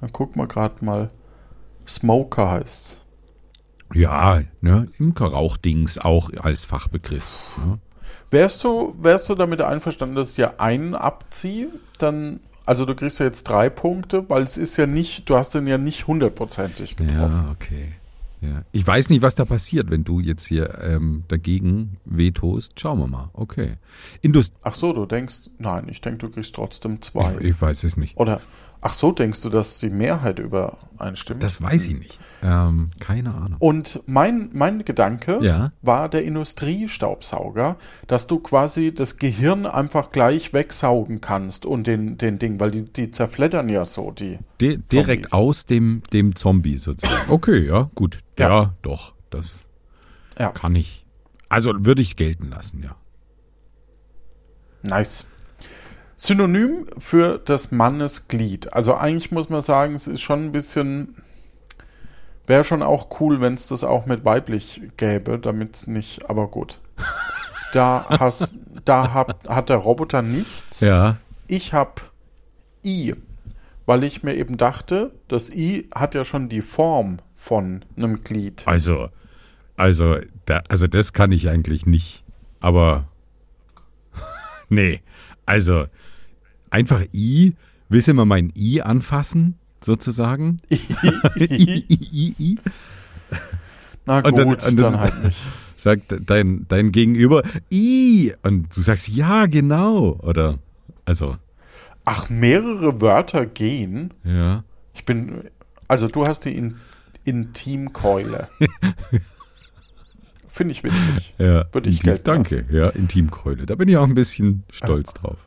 dann 0.00 0.12
gucken 0.12 0.42
wir 0.42 0.46
gerade 0.46 0.84
mal. 0.84 1.10
Smoker 1.86 2.50
heißt's. 2.50 2.98
Ja, 3.92 4.40
ne, 4.60 4.86
Imkerrauchdings 4.98 5.98
auch 5.98 6.30
als 6.40 6.64
Fachbegriff. 6.64 7.52
Ne? 7.58 7.78
Wärst 8.30 8.64
du, 8.64 8.96
wärst 8.98 9.28
du 9.28 9.34
damit 9.34 9.60
einverstanden, 9.60 10.16
dass 10.16 10.30
ich 10.30 10.36
dir 10.36 10.60
einen 10.60 10.94
abziehe? 10.94 11.68
Dann, 11.98 12.40
also 12.64 12.86
du 12.86 12.94
kriegst 12.94 13.20
ja 13.20 13.26
jetzt 13.26 13.44
drei 13.44 13.68
Punkte, 13.68 14.28
weil 14.30 14.42
es 14.42 14.56
ist 14.56 14.78
ja 14.78 14.86
nicht, 14.86 15.28
du 15.28 15.36
hast 15.36 15.54
den 15.54 15.66
ja 15.66 15.76
nicht 15.76 16.06
hundertprozentig 16.06 16.96
getroffen. 16.96 17.44
Ja, 17.46 17.50
okay. 17.50 17.92
Ja. 18.42 18.64
Ich 18.72 18.84
weiß 18.84 19.08
nicht, 19.08 19.22
was 19.22 19.36
da 19.36 19.44
passiert, 19.44 19.90
wenn 19.90 20.02
du 20.02 20.18
jetzt 20.18 20.46
hier 20.46 20.80
ähm, 20.82 21.22
dagegen 21.28 21.98
vetost. 22.04 22.78
Schauen 22.78 22.98
wir 22.98 23.06
mal. 23.06 23.30
Okay. 23.34 23.76
Indust 24.20 24.54
Ach 24.62 24.74
so, 24.74 24.92
du 24.92 25.06
denkst, 25.06 25.50
nein, 25.58 25.86
ich 25.88 26.00
denke, 26.00 26.18
du 26.18 26.28
kriegst 26.30 26.54
trotzdem 26.54 27.00
zwei. 27.02 27.36
ich, 27.38 27.44
ich 27.44 27.62
weiß 27.62 27.84
es 27.84 27.96
nicht. 27.96 28.16
Oder, 28.16 28.40
ach 28.82 28.92
so, 28.92 29.12
denkst 29.12 29.40
du, 29.42 29.48
dass 29.48 29.78
die 29.78 29.88
Mehrheit 29.90 30.38
übereinstimmt? 30.40 31.42
Das 31.42 31.62
weiß 31.62 31.86
ich 31.86 31.98
nicht. 31.98 32.18
Ähm, 32.42 32.90
keine 33.00 33.34
Ahnung. 33.34 33.56
Und 33.60 34.02
mein, 34.06 34.50
mein 34.52 34.84
Gedanke 34.84 35.38
Ja. 35.40 35.72
war 35.80 36.08
der 36.08 36.24
Industriestaubsauger, 36.24 37.76
dass 38.08 38.26
du 38.26 38.40
quasi 38.40 38.92
das 38.92 39.16
Gehirn 39.16 39.64
einfach 39.64 40.10
gleich 40.10 40.52
wegsaugen 40.52 41.20
kannst 41.20 41.64
und 41.64 41.86
den, 41.86 42.18
den 42.18 42.38
Ding, 42.38 42.60
weil 42.60 42.70
die, 42.72 42.84
die 42.92 43.10
zerfleddern 43.10 43.68
ja 43.68 43.86
so, 43.86 44.10
die. 44.10 44.38
Di 44.60 44.76
direkt 44.78 45.28
Zombies. 45.30 45.32
aus 45.32 45.64
dem, 45.66 46.02
dem 46.12 46.34
Zombie 46.36 46.76
sozusagen. 46.76 47.30
Okay, 47.30 47.66
ja, 47.66 47.88
gut. 47.94 48.18
Ja, 48.38 48.48
Ja. 48.48 48.74
doch. 48.82 49.14
Das 49.30 49.64
Ja. 50.38 50.48
kann 50.50 50.74
ich. 50.74 51.06
Also 51.48 51.72
würde 51.84 52.02
ich 52.02 52.16
gelten 52.16 52.48
lassen, 52.50 52.82
ja. 52.82 52.96
Nice. 54.82 55.26
Synonym 56.22 56.86
für 56.98 57.38
das 57.38 57.72
Mannesglied. 57.72 58.72
Also 58.72 58.94
eigentlich 58.94 59.32
muss 59.32 59.48
man 59.48 59.60
sagen, 59.60 59.96
es 59.96 60.06
ist 60.06 60.20
schon 60.20 60.46
ein 60.46 60.52
bisschen. 60.52 61.16
Wäre 62.46 62.62
schon 62.62 62.82
auch 62.82 63.20
cool, 63.20 63.40
wenn 63.40 63.54
es 63.54 63.66
das 63.66 63.82
auch 63.82 64.06
mit 64.06 64.24
weiblich 64.24 64.82
gäbe, 64.96 65.40
damit 65.40 65.74
es 65.74 65.86
nicht, 65.86 66.28
aber 66.30 66.48
gut. 66.48 66.78
Da, 67.72 68.04
hast, 68.20 68.54
da 68.84 69.14
hat, 69.14 69.48
hat 69.48 69.70
der 69.70 69.78
Roboter 69.78 70.20
nichts. 70.20 70.80
Ja. 70.80 71.16
Ich 71.46 71.72
habe 71.72 72.02
I, 72.84 73.14
weil 73.86 74.04
ich 74.04 74.22
mir 74.22 74.34
eben 74.34 74.58
dachte, 74.58 75.14
das 75.26 75.48
I 75.48 75.88
hat 75.94 76.14
ja 76.14 76.26
schon 76.26 76.50
die 76.50 76.60
Form 76.60 77.20
von 77.34 77.82
einem 77.96 78.24
Glied. 78.24 78.64
Also, 78.66 79.08
also, 79.78 80.18
da, 80.44 80.60
also 80.68 80.86
das 80.86 81.14
kann 81.14 81.32
ich 81.32 81.48
eigentlich 81.48 81.86
nicht. 81.86 82.24
Aber 82.60 83.08
nee, 84.68 85.00
also 85.46 85.86
einfach 86.72 87.02
I. 87.14 87.54
Willst 87.88 88.08
du 88.08 88.14
mal 88.14 88.24
mein 88.24 88.52
I 88.56 88.80
anfassen, 88.82 89.54
sozusagen? 89.82 90.60
I, 90.70 90.78
I, 91.36 91.84
I, 91.88 92.34
I. 92.38 92.58
Na 94.06 94.18
Und 94.20 94.32
gut, 94.32 94.36
dann- 94.36 94.46
dann, 94.46 94.68
und 94.68 94.80
das- 94.80 94.96
halt 95.00 95.24
nicht. 95.24 95.38
Sagt 95.76 96.14
dein, 96.30 96.66
dein 96.68 96.92
Gegenüber 96.92 97.42
I. 97.70 98.32
Und 98.42 98.76
du 98.76 98.82
sagst 98.82 99.08
ja, 99.08 99.46
genau. 99.46 100.18
Oder, 100.22 100.58
also, 101.04 101.36
Ach, 102.04 102.28
mehrere 102.30 103.00
Wörter 103.00 103.46
gehen. 103.46 104.12
ja. 104.24 104.64
Ich 104.94 105.04
bin, 105.06 105.44
also 105.88 106.06
du 106.08 106.26
hast 106.26 106.44
die 106.44 106.54
in, 106.54 106.76
Intimkeule. 107.24 108.48
Finde 110.48 110.72
ich 110.72 110.84
witzig. 110.84 111.34
Ja, 111.38 111.64
Würde 111.72 111.88
ich 111.88 112.00
gelten 112.02 112.24
Danke, 112.24 112.66
ja, 112.70 112.90
Intimkeule. 112.90 113.64
Da 113.64 113.74
bin 113.74 113.88
ich 113.88 113.96
auch 113.96 114.06
ein 114.06 114.14
bisschen 114.14 114.64
stolz 114.70 115.14
drauf. 115.14 115.38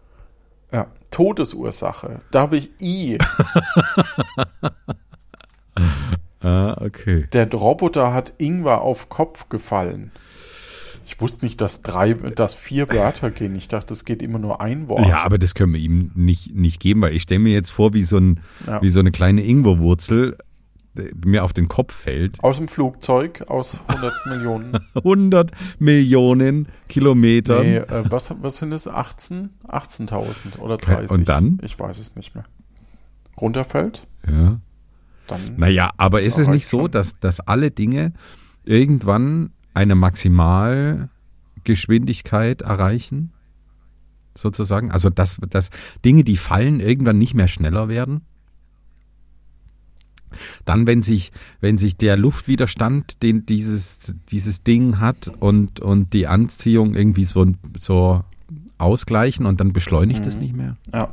Todesursache. 1.12 2.22
Da 2.32 2.42
habe 2.42 2.58
ich 2.58 2.70
I. 2.82 3.18
Ah, 6.42 6.78
okay. 6.80 7.28
Der 7.34 7.52
Roboter 7.52 8.14
hat 8.14 8.34
Ingwer 8.38 8.82
auf 8.82 9.10
Kopf 9.10 9.50
gefallen. 9.50 10.12
Ich 11.08 11.20
wusste 11.20 11.44
nicht, 11.44 11.60
dass 11.60 11.82
drei, 11.82 12.14
dass 12.14 12.54
vier 12.54 12.88
Wörter 12.90 13.32
gehen. 13.32 13.56
Ich 13.56 13.68
dachte, 13.68 13.94
es 13.94 14.06
geht 14.06 14.22
immer 14.22 14.38
nur 14.40 14.62
ein 14.62 14.88
Wort. 14.88 15.08
Ja, 15.08 15.24
aber 15.24 15.38
das 15.40 15.56
können 15.56 15.74
wir 15.74 15.80
ihm 15.80 16.12
nicht, 16.16 16.56
nicht 16.56 16.80
geben, 16.80 17.02
weil 17.02 17.16
ich 17.16 17.24
stelle 17.24 17.40
mir 17.40 17.54
jetzt 17.54 17.72
vor, 17.72 17.94
wie 17.94 18.04
so, 18.04 18.18
ein, 18.18 18.42
Ja. 18.68 18.80
wie 18.82 18.90
so 18.92 19.00
eine 19.00 19.12
kleine 19.12 19.44
Ingwerwurzel 19.44 20.38
mir 21.26 21.44
auf 21.44 21.54
den 21.54 21.68
Kopf 21.68 21.94
fällt. 21.94 22.44
Aus 22.44 22.58
dem 22.58 22.68
Flugzeug, 22.68 23.44
aus 23.48 23.80
100 23.88 24.14
Millionen. 24.28 24.78
100 24.96 25.52
Millionen 25.80 26.68
Kilometern. 26.88 27.66
Nee, 27.66 27.78
äh, 27.78 28.04
was, 28.10 28.34
was 28.42 28.58
sind 28.58 28.72
es? 28.72 28.88
18? 28.88 29.50
18.000 29.68 30.60
oder 30.60 30.78
Ke- 30.78 30.94
30? 30.96 31.12
und 31.12 31.30
dann? 31.30 31.60
Ich 31.64 31.78
weiß 31.80 32.00
es 32.00 32.16
nicht 32.16 32.36
mehr. 32.36 32.46
Runterfällt? 33.40 34.04
Ja. 34.30 34.60
Dann. 35.28 35.42
Naja, 35.58 35.92
aber 35.98 36.22
ist 36.22 36.38
es 36.38 36.48
nicht 36.48 36.68
so, 36.68 36.88
dass, 36.88 37.20
dass 37.20 37.40
alle 37.40 37.72
Dinge 37.72 38.14
irgendwann 38.64 39.52
eine 39.74 39.96
Maximalgeschwindigkeit 39.96 42.62
erreichen? 42.62 43.34
Sozusagen? 44.38 44.92
Also, 44.92 45.10
dass, 45.10 45.38
dass 45.50 45.70
Dinge, 46.04 46.24
die 46.24 46.38
fallen, 46.38 46.80
irgendwann 46.80 47.18
nicht 47.18 47.34
mehr 47.34 47.48
schneller 47.48 47.88
werden? 47.90 48.22
Dann, 50.66 50.88
wenn 50.88 51.02
sich, 51.02 51.32
wenn 51.62 51.78
sich 51.78 51.98
der 51.98 52.18
Luftwiderstand, 52.18 53.22
den 53.24 53.46
dieses, 53.46 54.00
dieses 54.30 54.64
Ding 54.64 55.00
hat 55.00 55.32
und, 55.40 55.80
und 55.80 56.14
die 56.14 56.28
Anziehung 56.28 56.96
irgendwie 56.96 57.26
so, 57.26 57.46
so 57.80 58.24
ausgleichen 58.78 59.46
und 59.46 59.60
dann 59.60 59.74
beschleunigt 59.74 60.22
Mhm. 60.22 60.28
es 60.28 60.38
nicht 60.38 60.56
mehr? 60.56 60.78
Ja. 60.94 61.10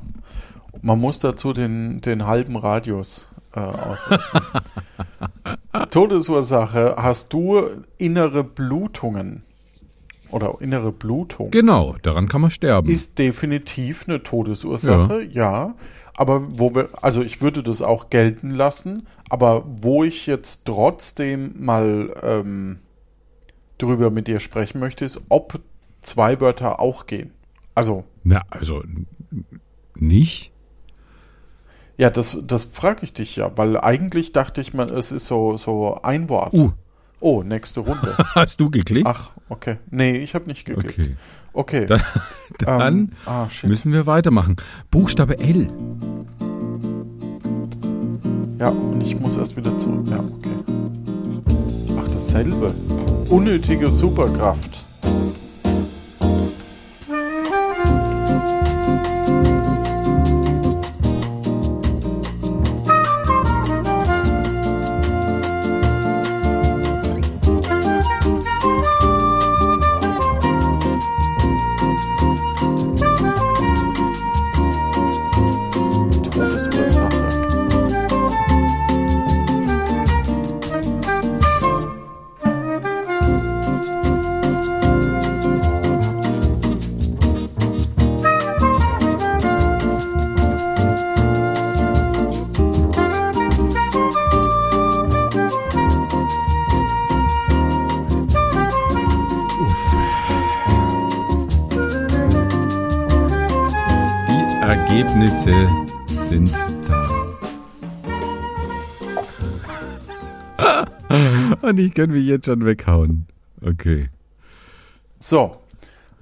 Man 0.80 0.98
muss 0.98 1.18
dazu 1.20 1.52
den, 1.52 2.00
den 2.00 2.26
halben 2.26 2.56
Radius 2.56 3.30
äh, 3.54 3.60
ausrechnen. 3.60 4.42
Todesursache, 5.90 6.96
hast 6.98 7.32
du 7.32 7.62
innere 7.98 8.44
Blutungen? 8.44 9.42
Oder 10.30 10.54
innere 10.60 10.92
Blutung? 10.92 11.50
Genau, 11.50 11.96
daran 12.02 12.26
kann 12.26 12.40
man 12.40 12.50
sterben. 12.50 12.90
Ist 12.90 13.18
definitiv 13.18 14.08
eine 14.08 14.22
Todesursache, 14.22 15.22
ja. 15.30 15.74
Aber 16.16 16.58
wo 16.58 16.74
wir, 16.74 16.90
also 17.00 17.22
ich 17.22 17.40
würde 17.40 17.62
das 17.62 17.80
auch 17.82 18.10
gelten 18.10 18.50
lassen, 18.50 19.06
aber 19.30 19.64
wo 19.66 20.04
ich 20.04 20.26
jetzt 20.26 20.66
trotzdem 20.66 21.54
mal 21.58 22.14
ähm, 22.22 22.80
drüber 23.78 24.10
mit 24.10 24.28
dir 24.28 24.40
sprechen 24.40 24.78
möchte, 24.78 25.04
ist, 25.04 25.20
ob 25.28 25.60
zwei 26.02 26.40
Wörter 26.40 26.80
auch 26.80 27.06
gehen. 27.06 27.32
Also, 27.74 28.04
Na, 28.24 28.42
also 28.50 28.82
nicht? 29.94 30.52
ja, 31.96 32.10
das, 32.10 32.36
das 32.42 32.64
frage 32.64 33.04
ich 33.04 33.12
dich 33.12 33.36
ja, 33.36 33.56
weil 33.56 33.78
eigentlich 33.78 34.32
dachte 34.32 34.60
ich 34.60 34.74
mal, 34.74 34.90
es 34.90 35.12
ist 35.12 35.26
so, 35.26 35.56
so 35.56 36.00
ein 36.02 36.28
Wort. 36.28 36.52
Uh, 36.52 36.72
Oh, 37.22 37.44
nächste 37.44 37.78
Runde. 37.78 38.16
hast 38.34 38.58
du 38.58 38.68
geklickt? 38.68 39.06
Ach, 39.06 39.30
okay. 39.48 39.76
Nee, 39.92 40.16
ich 40.16 40.34
habe 40.34 40.46
nicht 40.46 40.64
geklickt. 40.64 40.98
okay. 40.98 41.16
Okay. 41.52 41.86
Dann, 41.86 42.02
dann 42.58 42.98
ähm, 42.98 43.12
ah, 43.26 43.46
müssen 43.62 43.92
wir 43.92 44.06
weitermachen. 44.06 44.56
Buchstabe 44.90 45.38
L. 45.38 45.68
Ja, 48.58 48.70
und 48.70 49.00
ich 49.02 49.20
muss 49.20 49.36
erst 49.36 49.56
wieder 49.56 49.78
zurück. 49.78 50.08
Ja, 50.10 50.18
okay. 50.18 50.56
Ach, 51.96 52.08
dasselbe. 52.08 52.74
Unnötige 53.28 53.92
Superkraft. 53.92 54.82
Ergebnisse 105.46 106.28
sind 106.28 106.52
da. 106.88 107.26
Und 111.62 111.78
ich 111.78 111.94
kann 111.94 112.10
mich 112.10 112.26
jetzt 112.26 112.46
schon 112.46 112.64
weghauen. 112.64 113.26
Okay. 113.60 114.08
So, 115.18 115.52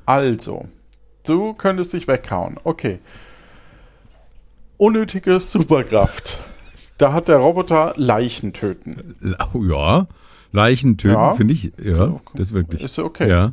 also, 0.07 0.69
du 1.27 1.53
könntest 1.55 1.93
dich 1.93 2.09
weghauen. 2.09 2.57
Okay. 2.65 3.01
Unnötige 4.79 5.39
Superkraft. 5.41 6.39
Da 6.99 7.13
hat 7.13 7.29
der 7.29 7.37
Roboter 7.39 7.93
Leichen 7.97 8.53
töten. 8.53 9.15
Oh, 9.53 9.63
ja. 9.65 10.07
Leichen 10.53 10.97
töten, 10.97 11.15
Ja. 11.15 11.35
finde 11.35 11.55
ich. 11.55 11.73
Ja, 11.83 12.17
das 12.35 12.49
ist 12.49 12.53
wirklich. 12.55 12.83
Ist 12.83 12.99
okay. 12.99 13.29
Ja. 13.29 13.53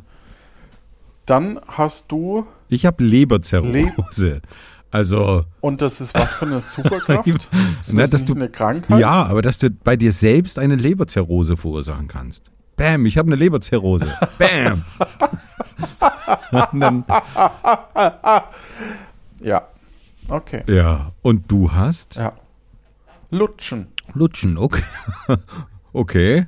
Dann 1.26 1.60
hast 1.66 2.10
du 2.10 2.46
Ich 2.68 2.86
habe 2.86 3.04
Leberzirrhose. 3.04 4.40
Also, 4.90 5.44
Und 5.60 5.82
das 5.82 6.00
ist 6.00 6.14
was 6.14 6.34
für 6.34 6.46
eine 6.46 6.60
Superkraft? 6.62 7.26
Ist 7.80 7.96
das 7.96 8.10
dass 8.10 8.24
du- 8.24 8.34
eine 8.34 8.48
Krankheit? 8.48 8.98
ja, 9.00 9.24
aber 9.26 9.42
dass 9.42 9.58
du 9.58 9.70
bei 9.70 9.96
dir 9.96 10.12
selbst 10.12 10.58
eine 10.58 10.76
Leberzirrhose 10.76 11.56
verursachen 11.56 12.08
kannst. 12.08 12.44
Bam, 12.76 13.04
ich 13.06 13.18
habe 13.18 13.26
eine 13.28 13.36
Leberzirrhose. 13.36 14.06
Bam. 14.38 14.84
Dann, 16.80 17.04
Ja. 19.42 19.68
Okay. 20.28 20.62
ja, 20.68 21.12
und 21.22 21.50
du 21.50 21.72
hast 21.72 22.16
Ja. 22.16 22.32
Lutschen. 23.30 23.88
Lutschen, 24.14 24.56
okay. 24.58 24.82
Okay. 25.92 26.46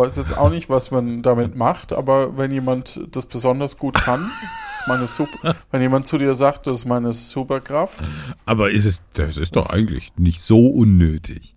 Weiß 0.00 0.16
jetzt 0.16 0.36
auch 0.36 0.50
nicht, 0.50 0.68
was 0.70 0.90
man 0.90 1.22
damit 1.22 1.56
macht, 1.56 1.92
aber 1.92 2.36
wenn 2.36 2.50
jemand 2.50 3.00
das 3.12 3.26
besonders 3.26 3.76
gut 3.76 3.94
kann, 3.94 4.20
ist 4.78 4.88
meine 4.88 5.06
Super. 5.06 5.54
Wenn 5.70 5.82
jemand 5.82 6.06
zu 6.06 6.16
dir 6.18 6.34
sagt, 6.34 6.66
das 6.66 6.78
ist 6.78 6.84
meine 6.86 7.12
Superkraft, 7.12 7.98
Aber 8.46 8.70
ist 8.70 8.86
es, 8.86 9.02
das 9.14 9.36
ist 9.36 9.56
doch 9.56 9.70
eigentlich 9.70 10.12
nicht 10.16 10.40
so 10.40 10.68
unnötig. 10.68 11.54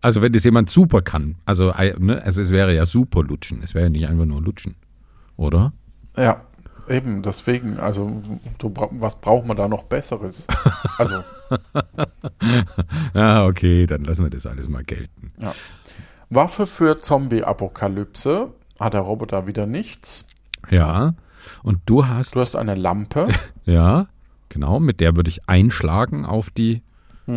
Also 0.00 0.20
wenn 0.22 0.32
das 0.32 0.44
jemand 0.44 0.68
super 0.70 1.02
kann, 1.02 1.36
also, 1.46 1.72
ne, 1.98 2.20
also 2.22 2.42
es 2.42 2.50
wäre 2.50 2.74
ja 2.74 2.84
super 2.86 3.22
Lutschen, 3.22 3.62
es 3.62 3.74
wäre 3.74 3.84
ja 3.86 3.90
nicht 3.90 4.06
einfach 4.08 4.26
nur 4.26 4.42
Lutschen, 4.42 4.76
oder? 5.36 5.72
ja, 6.16 6.42
eben, 6.88 7.22
deswegen, 7.22 7.78
also 7.78 8.22
du, 8.58 8.72
was 8.92 9.20
braucht 9.20 9.46
man 9.46 9.56
da 9.56 9.66
noch 9.68 9.84
Besseres? 9.84 10.46
Also, 10.98 11.24
Ah, 13.14 13.46
okay, 13.46 13.86
dann 13.86 14.04
lassen 14.04 14.24
wir 14.24 14.30
das 14.30 14.46
alles 14.46 14.68
mal 14.68 14.84
gelten. 14.84 15.28
ja. 15.40 15.54
Waffe 16.34 16.66
für 16.66 16.98
Zombie-Apokalypse 16.98 18.52
hat 18.80 18.94
der 18.94 19.00
Roboter 19.02 19.46
wieder 19.46 19.66
nichts. 19.66 20.26
Ja, 20.70 21.14
und 21.62 21.80
du 21.86 22.06
hast, 22.06 22.34
Du 22.34 22.40
hast 22.40 22.56
eine 22.56 22.74
Lampe. 22.74 23.28
ja, 23.64 24.08
genau, 24.48 24.80
mit 24.80 25.00
der 25.00 25.16
würde 25.16 25.30
ich 25.30 25.48
einschlagen 25.48 26.24
auf 26.24 26.50
die 26.50 26.82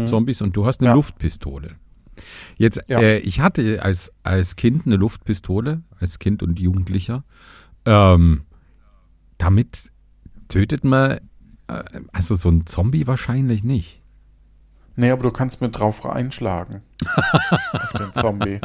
Zombies 0.06 0.42
und 0.42 0.56
du 0.58 0.66
hast 0.66 0.82
eine 0.82 0.90
Ja. 0.90 0.94
Luftpistole. 0.96 1.76
Jetzt, 2.58 2.82
Ja. 2.88 3.00
äh, 3.00 3.20
ich 3.20 3.40
hatte 3.40 3.82
als, 3.84 4.12
als 4.24 4.58
Kind 4.58 4.86
eine 4.86 4.98
Luftpistole, 4.98 5.82
als 6.00 6.20
Kind 6.20 6.44
und 6.44 6.60
Jugendlicher. 6.60 7.24
Ähm, 7.86 8.42
damit 9.38 9.92
tötet 10.50 10.84
man, 10.84 11.20
äh, 11.68 11.84
also 12.12 12.36
so 12.36 12.50
ein 12.50 12.66
Zombie 12.66 13.08
wahrscheinlich 13.08 13.64
nicht. 13.64 13.97
Nee, 15.00 15.12
aber 15.12 15.22
du 15.22 15.32
kannst 15.32 15.62
mit 15.62 15.78
drauf 15.80 16.06
einschlagen. 16.08 16.82
auf 17.72 17.94
den 17.94 18.12
Zombie. 18.14 18.60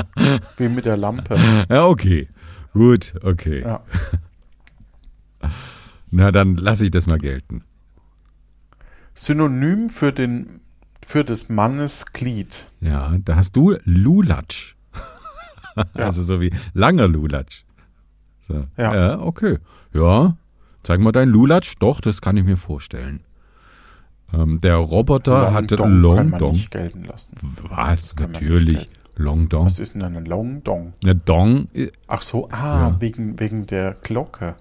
Wie 0.56 0.68
mit 0.68 0.86
der 0.86 0.96
Lampe. 0.96 1.38
Ja, 1.68 1.86
okay. 1.86 2.28
Gut, 2.72 3.14
okay. 3.22 3.60
Ja. 3.60 3.84
Na, 6.10 6.32
dann 6.32 6.56
lasse 6.56 6.86
ich 6.86 6.90
das 6.90 7.06
mal 7.06 7.18
gelten. 7.18 7.64
Synonym 9.12 9.90
für 9.90 10.10
den 10.10 10.60
für 11.04 11.22
des 11.22 11.50
Mannes 11.50 12.06
Glied. 12.14 12.66
Ja, 12.80 13.14
da 13.22 13.36
hast 13.36 13.54
du 13.54 13.76
Lulatsch. 13.84 14.74
Also 15.94 16.22
so 16.22 16.40
wie 16.40 16.52
langer 16.74 17.08
Lulatsch. 17.08 17.64
So. 18.46 18.66
Ja. 18.76 18.94
ja, 18.94 19.20
okay. 19.20 19.58
Ja, 19.94 20.36
zeig 20.82 21.00
mal 21.00 21.12
deinen 21.12 21.30
Lulatsch. 21.30 21.74
Doch, 21.78 22.00
das 22.00 22.20
kann 22.20 22.36
ich 22.36 22.44
mir 22.44 22.58
vorstellen. 22.58 23.20
Ähm, 24.34 24.60
der 24.60 24.76
Roboter 24.76 25.52
hatte 25.52 25.76
Long 25.76 26.02
Dong 26.02 26.16
kann 26.16 26.16
Long 26.16 26.30
man 26.30 26.40
Dong. 26.40 26.52
nicht 26.52 26.70
gelten 26.70 27.04
lassen. 27.04 27.34
Was? 27.68 28.16
kann 28.16 28.32
Natürlich. 28.32 28.88
Long 29.16 29.48
Dong. 29.48 29.66
Was 29.66 29.78
ist 29.78 29.94
denn 29.94 30.02
ein 30.02 30.24
Long 30.24 30.64
Dong? 30.64 30.94
Ja, 31.02 31.14
Dong. 31.14 31.68
Ach 32.06 32.22
so, 32.22 32.48
ah, 32.50 32.96
wegen, 32.98 33.38
wegen 33.38 33.66
der 33.66 33.92
Glocke. 34.02 34.56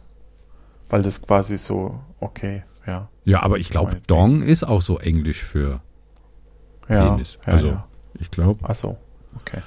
Weil 0.89 1.03
das 1.03 1.21
quasi 1.21 1.57
so, 1.57 2.01
okay, 2.19 2.63
ja. 2.85 3.09
Ja, 3.23 3.43
aber 3.43 3.59
ich 3.59 3.69
glaube. 3.69 4.01
Dong 4.07 4.41
ist 4.41 4.63
auch 4.63 4.81
so 4.81 4.99
Englisch 4.99 5.41
für 5.41 5.81
Ja, 6.89 7.11
Penis. 7.11 7.37
ja, 7.47 7.53
also, 7.53 7.67
ja. 7.69 7.87
ich 8.19 8.29
glaube. 8.29 8.59
Ach 8.63 8.75
so, 8.75 8.97
okay. 9.37 9.61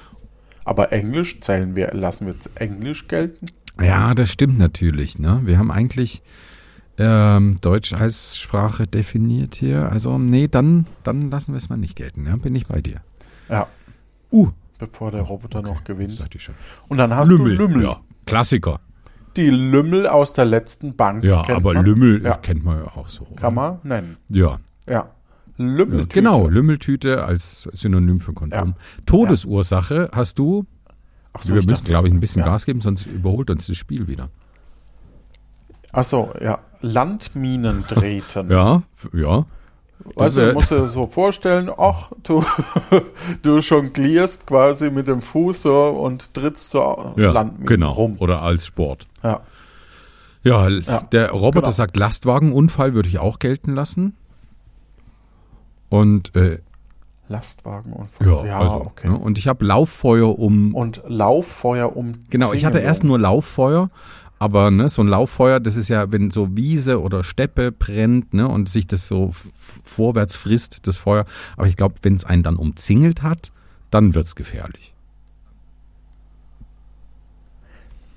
Aber 0.65 0.91
Englisch 0.91 1.41
zählen 1.41 1.75
wir, 1.75 1.93
lassen 1.93 2.27
wir 2.27 2.33
jetzt 2.33 2.51
Englisch 2.59 3.07
gelten? 3.07 3.47
Ja, 3.81 4.13
das 4.13 4.29
stimmt 4.31 4.57
natürlich. 4.57 5.17
Ne? 5.19 5.41
Wir 5.45 5.57
haben 5.57 5.71
eigentlich 5.71 6.21
ähm, 6.97 7.57
Deutsch 7.61 7.93
als 7.93 8.37
Sprache 8.37 8.87
definiert 8.87 9.55
hier. 9.55 9.91
Also, 9.91 10.17
nee, 10.17 10.47
dann, 10.47 10.85
dann 11.03 11.29
lassen 11.29 11.53
wir 11.53 11.57
es 11.57 11.69
mal 11.69 11.77
nicht 11.77 11.95
gelten. 11.95 12.25
Ja? 12.25 12.35
Bin 12.37 12.55
ich 12.55 12.67
bei 12.67 12.81
dir. 12.81 13.01
Ja, 13.49 13.67
Uh, 14.31 14.49
bevor 14.79 15.11
der 15.11 15.21
Roboter 15.21 15.61
noch 15.61 15.75
das 15.75 15.83
gewinnt. 15.85 16.19
dachte 16.19 16.37
ich 16.37 16.43
schon. 16.43 16.55
Und 16.89 16.97
dann 16.97 17.13
hast 17.15 17.29
du 17.31 17.37
Lümmel. 17.37 17.83
Ja, 17.83 18.01
Klassiker. 18.25 18.79
Die 19.37 19.49
Lümmel 19.49 20.07
aus 20.07 20.33
der 20.33 20.45
letzten 20.45 20.95
Bank. 20.95 21.23
Ja, 21.23 21.43
kennt 21.43 21.57
aber 21.57 21.73
man. 21.73 21.85
Lümmel 21.85 22.23
Ja. 22.23 22.35
kennt 22.37 22.65
man 22.65 22.79
ja 22.79 22.85
auch 22.95 23.07
so. 23.07 23.25
Kann 23.35 23.53
man 23.53 23.79
nennen. 23.83 24.17
Ja. 24.29 24.59
Ja. 24.87 24.93
ja. 24.93 25.09
Lümmeltüte. 25.57 26.15
Genau, 26.19 26.47
Lümmeltüte 26.49 27.23
als 27.23 27.69
Synonym 27.73 28.19
für 28.19 28.33
Kondom. 28.33 28.75
Todesursache 29.05 30.09
hast 30.11 30.37
du. 30.39 30.65
Ach 31.31 31.43
so, 31.43 31.53
wir 31.53 31.63
müssen, 31.63 31.85
glaube 31.85 32.07
ich, 32.09 32.13
ein 32.13 32.19
bisschen 32.19 32.41
ja. 32.41 32.45
Gas 32.47 32.65
geben, 32.65 32.81
sonst 32.81 33.05
überholt 33.05 33.49
uns 33.49 33.67
das 33.67 33.77
Spiel 33.77 34.07
wieder. 34.07 34.29
Ach 35.95 36.03
so, 36.03 36.31
ja. 36.41 36.59
Landminen 36.81 37.85
treten. 37.87 38.49
Ja, 38.51 38.83
ja. 39.13 39.45
Also 40.17 40.41
du 40.45 40.53
musst 40.53 40.69
dir 40.71 40.87
so 40.87 41.07
vorstellen, 41.07 41.71
ach, 41.75 42.11
du, 42.23 42.43
du 43.41 43.57
jonglierst 43.59 44.45
quasi 44.45 44.91
mit 44.91 45.07
dem 45.07 45.21
Fuß 45.21 45.63
so 45.63 45.83
und 45.85 46.33
trittst 46.33 46.69
so 46.71 47.13
Ja, 47.17 47.31
Landminen 47.31 47.65
genau. 47.65 47.91
rum. 47.91 48.17
Oder 48.19 48.41
als 48.41 48.65
Sport. 48.67 49.07
Ja. 49.23 49.39
Ja, 50.43 50.67
Ja, 50.67 50.99
der 51.11 51.31
Roboter 51.31 51.61
genau. 51.61 51.71
sagt 51.71 51.97
Lastwagenunfall 51.97 52.93
würde 52.93 53.09
ich 53.09 53.17
auch 53.19 53.39
gelten 53.39 53.73
lassen. 53.73 54.15
Und 55.89 56.35
äh, 56.35 56.59
Lastwagenunfall. 57.29 58.27
ja, 58.27 58.45
Ja, 58.45 58.59
also, 58.59 58.75
okay. 58.81 59.07
ne, 59.07 59.17
und 59.17 59.39
ich 59.39 59.47
habe 59.47 59.65
Lauffeuer 59.65 60.37
um 60.37 60.75
Und 60.75 61.01
Lauffeuer 61.07 61.95
um 61.95 62.11
Genau, 62.29 62.53
ich 62.53 62.65
hatte 62.65 62.79
erst 62.79 63.03
nur 63.03 63.17
Lauffeuer, 63.17 63.89
aber 64.39 64.69
ne, 64.71 64.89
so 64.89 65.01
ein 65.01 65.07
Lauffeuer, 65.07 65.59
das 65.59 65.77
ist 65.77 65.87
ja, 65.89 66.11
wenn 66.11 66.29
so 66.31 66.55
Wiese 66.55 67.01
oder 67.01 67.23
Steppe 67.23 67.71
brennt, 67.71 68.33
ne, 68.33 68.47
und 68.47 68.69
sich 68.69 68.87
das 68.87 69.07
so 69.07 69.31
vorwärts 69.83 70.35
frisst, 70.35 70.87
das 70.87 70.97
Feuer. 70.97 71.25
Aber 71.57 71.67
ich 71.67 71.77
glaube, 71.77 71.95
wenn 72.01 72.15
es 72.15 72.25
einen 72.25 72.43
dann 72.43 72.57
umzingelt 72.57 73.21
hat, 73.23 73.51
dann 73.91 74.13
wird's 74.13 74.35
gefährlich. 74.35 74.93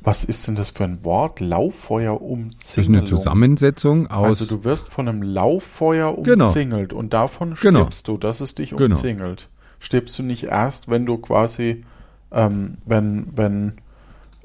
Was 0.01 0.25
ist 0.25 0.47
denn 0.47 0.55
das 0.57 0.71
für 0.71 0.85
ein 0.85 1.05
Wort? 1.05 1.41
Lauffeuer 1.41 2.19
Das 2.61 2.79
ist 2.79 2.89
eine. 2.89 3.05
Zusammensetzung 3.05 4.07
aus. 4.07 4.41
Also 4.41 4.47
du 4.47 4.65
wirst 4.65 4.89
von 4.89 5.09
einem 5.09 5.23
Lauffeuer 5.23 6.17
Genau. 6.23 6.47
umzingelt 6.47 6.93
und 6.93 7.13
davon 7.13 7.55
Genau. 7.61 7.81
stirbst 7.81 8.09
du, 8.09 8.17
dass 8.17 8.41
es 8.41 8.55
dich 8.55 8.71
Genau. 8.71 8.85
umzingelt. 8.95 9.51
Stirbst 9.81 10.19
du 10.19 10.23
nicht 10.23 10.45
erst, 10.45 10.89
wenn 10.89 11.05
du 11.05 11.19
quasi, 11.19 11.85
ähm, 12.33 12.79
wenn, 12.87 13.27
wenn, 13.37 13.73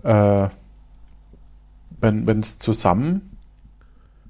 äh, 0.03 0.49
wenn, 2.03 2.39
es 2.39 2.59
zusammen 2.59 3.37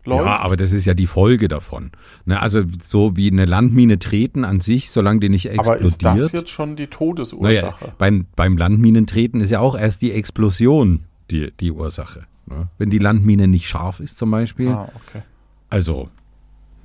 läuft? 0.06 0.26
ja, 0.26 0.38
aber 0.38 0.56
das 0.56 0.72
ist 0.72 0.86
ja 0.86 0.94
die 0.94 1.08
Folge 1.08 1.48
davon. 1.48 1.92
Ne, 2.26 2.40
also 2.40 2.64
so 2.82 3.18
wie 3.18 3.32
eine 3.32 3.46
Landmine 3.46 4.00
treten 4.00 4.46
an 4.46 4.62
sich, 4.62 4.92
solange 4.92 5.20
die 5.20 5.30
nicht 5.30 5.52
aber 5.52 5.82
explodiert. 5.82 5.86
ist 5.86 6.04
das 6.04 6.32
jetzt 6.32 6.50
schon 6.52 6.76
die 6.76 6.84
naja, 6.84 6.98
Todesursache? 6.98 7.94
beim, 7.98 8.28
beim 8.36 8.58
Landminentreten 8.58 9.42
ist 9.42 9.50
ja 9.50 9.60
auch 9.60 9.78
erst 9.78 10.02
die 10.02 10.12
Explosion 10.12 11.06
die, 11.32 11.52
die 11.60 11.72
Ursache. 11.72 12.26
Ne? 12.46 12.68
Wenn 12.78 12.90
die 12.90 13.00
Landmine 13.00 13.48
nicht 13.48 13.68
scharf 13.68 14.00
ist 14.00 14.18
zum 14.18 14.32
Beispiel. 14.32 14.70
Ah, 14.70 14.90
okay. 14.96 15.24
Also, 15.70 16.10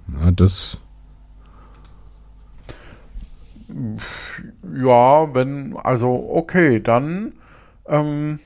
na, 0.06 0.30
das. 0.30 0.80
Ja, 3.68 5.34
wenn, 5.34 5.76
also 5.76 6.30
okay, 6.32 6.80
dann 6.80 7.34
ähm, 7.86 8.38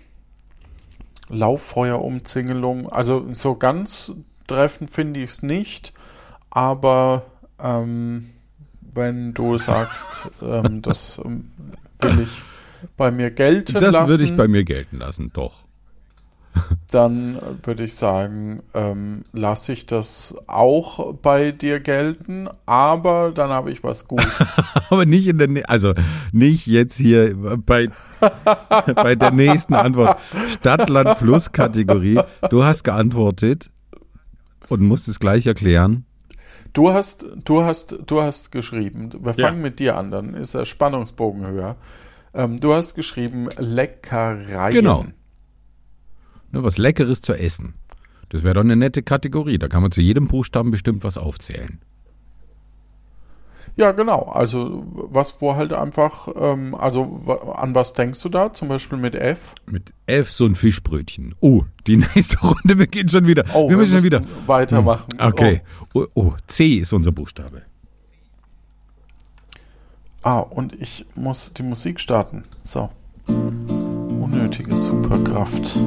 Lauffeuerumzingelung. 1.33 2.88
Also 2.90 3.27
so 3.33 3.57
ganz 3.57 4.14
treffend 4.47 4.90
finde 4.90 5.21
ich 5.21 5.31
es 5.31 5.42
nicht, 5.42 5.92
aber 6.51 7.25
ähm, 7.59 8.31
wenn 8.81 9.35
du 9.35 9.59
sagst, 9.59 10.29
ähm, 10.42 10.83
das 10.83 11.21
ähm, 11.25 11.51
will 12.01 12.21
ich 12.21 12.42
bei 12.97 13.11
mir 13.11 13.31
gelten 13.31 13.75
Das 13.75 13.92
lassen, 13.92 14.09
würde 14.09 14.25
ich 14.25 14.37
bei 14.37 14.49
mir 14.49 14.64
gelten 14.64 14.99
lassen, 14.99 15.31
doch. 15.33 15.62
Dann 16.90 17.38
würde 17.62 17.84
ich 17.84 17.94
sagen, 17.94 18.62
ähm, 18.74 19.22
lasse 19.32 19.72
ich 19.72 19.86
das 19.86 20.34
auch 20.46 21.14
bei 21.14 21.50
dir 21.52 21.80
gelten, 21.80 22.48
aber 22.66 23.32
dann 23.34 23.50
habe 23.50 23.70
ich 23.70 23.82
was 23.82 24.06
gut. 24.08 24.22
Aber 24.90 25.06
nicht 25.06 25.26
in 25.26 25.38
der, 25.38 25.48
Nä- 25.48 25.64
also 25.64 25.94
nicht 26.32 26.66
jetzt 26.66 26.96
hier 26.96 27.34
bei, 27.64 27.88
bei 28.94 29.14
der 29.14 29.30
nächsten 29.30 29.72
Antwort. 29.74 30.18
Stadt, 30.50 30.90
Land, 30.90 31.16
Fluss 31.16 31.52
Kategorie. 31.52 32.20
Du 32.50 32.62
hast 32.64 32.82
geantwortet 32.84 33.70
und 34.68 34.82
musst 34.82 35.08
es 35.08 35.18
gleich 35.18 35.46
erklären. 35.46 36.04
Du 36.74 36.92
hast, 36.92 37.24
du 37.44 37.62
hast, 37.64 37.96
du 38.06 38.22
hast 38.22 38.52
geschrieben, 38.52 39.10
wir 39.20 39.32
Ja. 39.36 39.46
fangen 39.48 39.62
mit 39.62 39.78
dir 39.78 39.96
an, 39.96 40.10
dann 40.10 40.34
ist 40.34 40.54
der 40.54 40.64
Spannungsbogen 40.66 41.46
höher. 41.46 41.76
Ähm, 42.34 42.58
du 42.60 42.74
hast 42.74 42.94
geschrieben 42.94 43.48
Leckereien. 43.58 44.72
Genau. 44.74 45.06
Ne, 46.52 46.62
was 46.62 46.78
Leckeres 46.78 47.20
zu 47.20 47.34
essen. 47.34 47.74
Das 48.28 48.42
wäre 48.42 48.54
doch 48.54 48.60
eine 48.62 48.76
nette 48.76 49.02
Kategorie. 49.02 49.58
Da 49.58 49.68
kann 49.68 49.82
man 49.82 49.92
zu 49.92 50.00
jedem 50.00 50.28
Buchstaben 50.28 50.70
bestimmt 50.70 51.04
was 51.04 51.18
aufzählen. 51.18 51.80
Ja, 53.76 53.92
genau. 53.92 54.24
Also 54.24 54.84
was, 54.92 55.40
wo 55.40 55.56
halt 55.56 55.72
einfach, 55.72 56.28
ähm, 56.36 56.74
also 56.74 57.54
an 57.56 57.74
was 57.74 57.94
denkst 57.94 58.22
du 58.22 58.28
da? 58.28 58.52
Zum 58.52 58.68
Beispiel 58.68 58.98
mit 58.98 59.14
F? 59.14 59.54
Mit 59.66 59.94
F 60.06 60.30
so 60.30 60.44
ein 60.44 60.54
Fischbrötchen. 60.54 61.34
Oh, 61.40 61.64
die 61.86 61.96
nächste 62.14 62.38
Runde 62.40 62.76
beginnt 62.76 63.10
schon 63.10 63.26
wieder. 63.26 63.44
Oh, 63.54 63.68
wir 63.68 63.76
müssen 63.76 64.02
wieder. 64.04 64.20
müssen 64.20 64.46
weitermachen. 64.46 65.14
Okay. 65.18 65.62
Oh. 65.94 66.06
oh, 66.14 66.32
C 66.46 66.74
ist 66.76 66.92
unser 66.92 67.12
Buchstabe. 67.12 67.62
Oh. 67.64 67.72
Ah, 70.24 70.38
und 70.38 70.80
ich 70.80 71.04
muss 71.16 71.52
die 71.52 71.64
Musik 71.64 71.98
starten. 71.98 72.44
So. 72.62 72.90
Unnötige 73.26 74.76
Superkraft. 74.76 75.78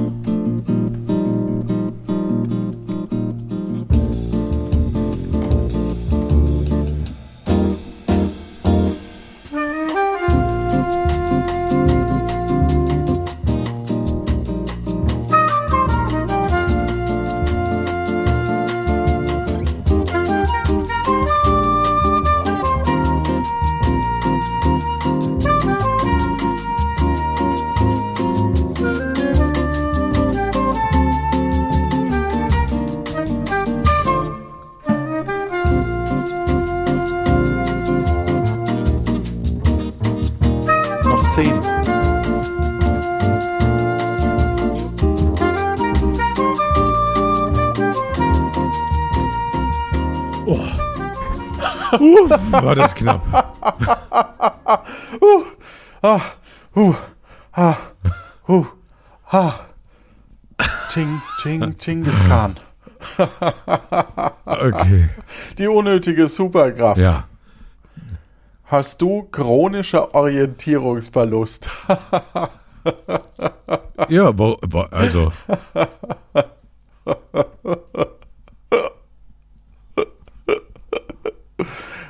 War 52.64 52.76
das 52.76 52.94
knapp. 52.96 53.22
Ah, 56.02 56.22
hu, 56.76 56.96
ha, 57.54 57.78
hu, 58.48 58.66
ha. 59.32 59.54
Ching, 60.90 61.22
ching, 61.42 61.78
Chingis 61.78 62.16
Khan. 62.28 62.56
Okay. 64.46 65.10
Die 65.58 65.68
unnötige 65.68 66.28
Superkraft. 66.28 67.00
Ja. 67.00 67.26
Hast 68.66 69.02
du 69.02 69.24
chronischer 69.32 70.16
Orientierungsverlust? 70.16 71.70
Ja, 74.10 74.34
also. 74.92 75.32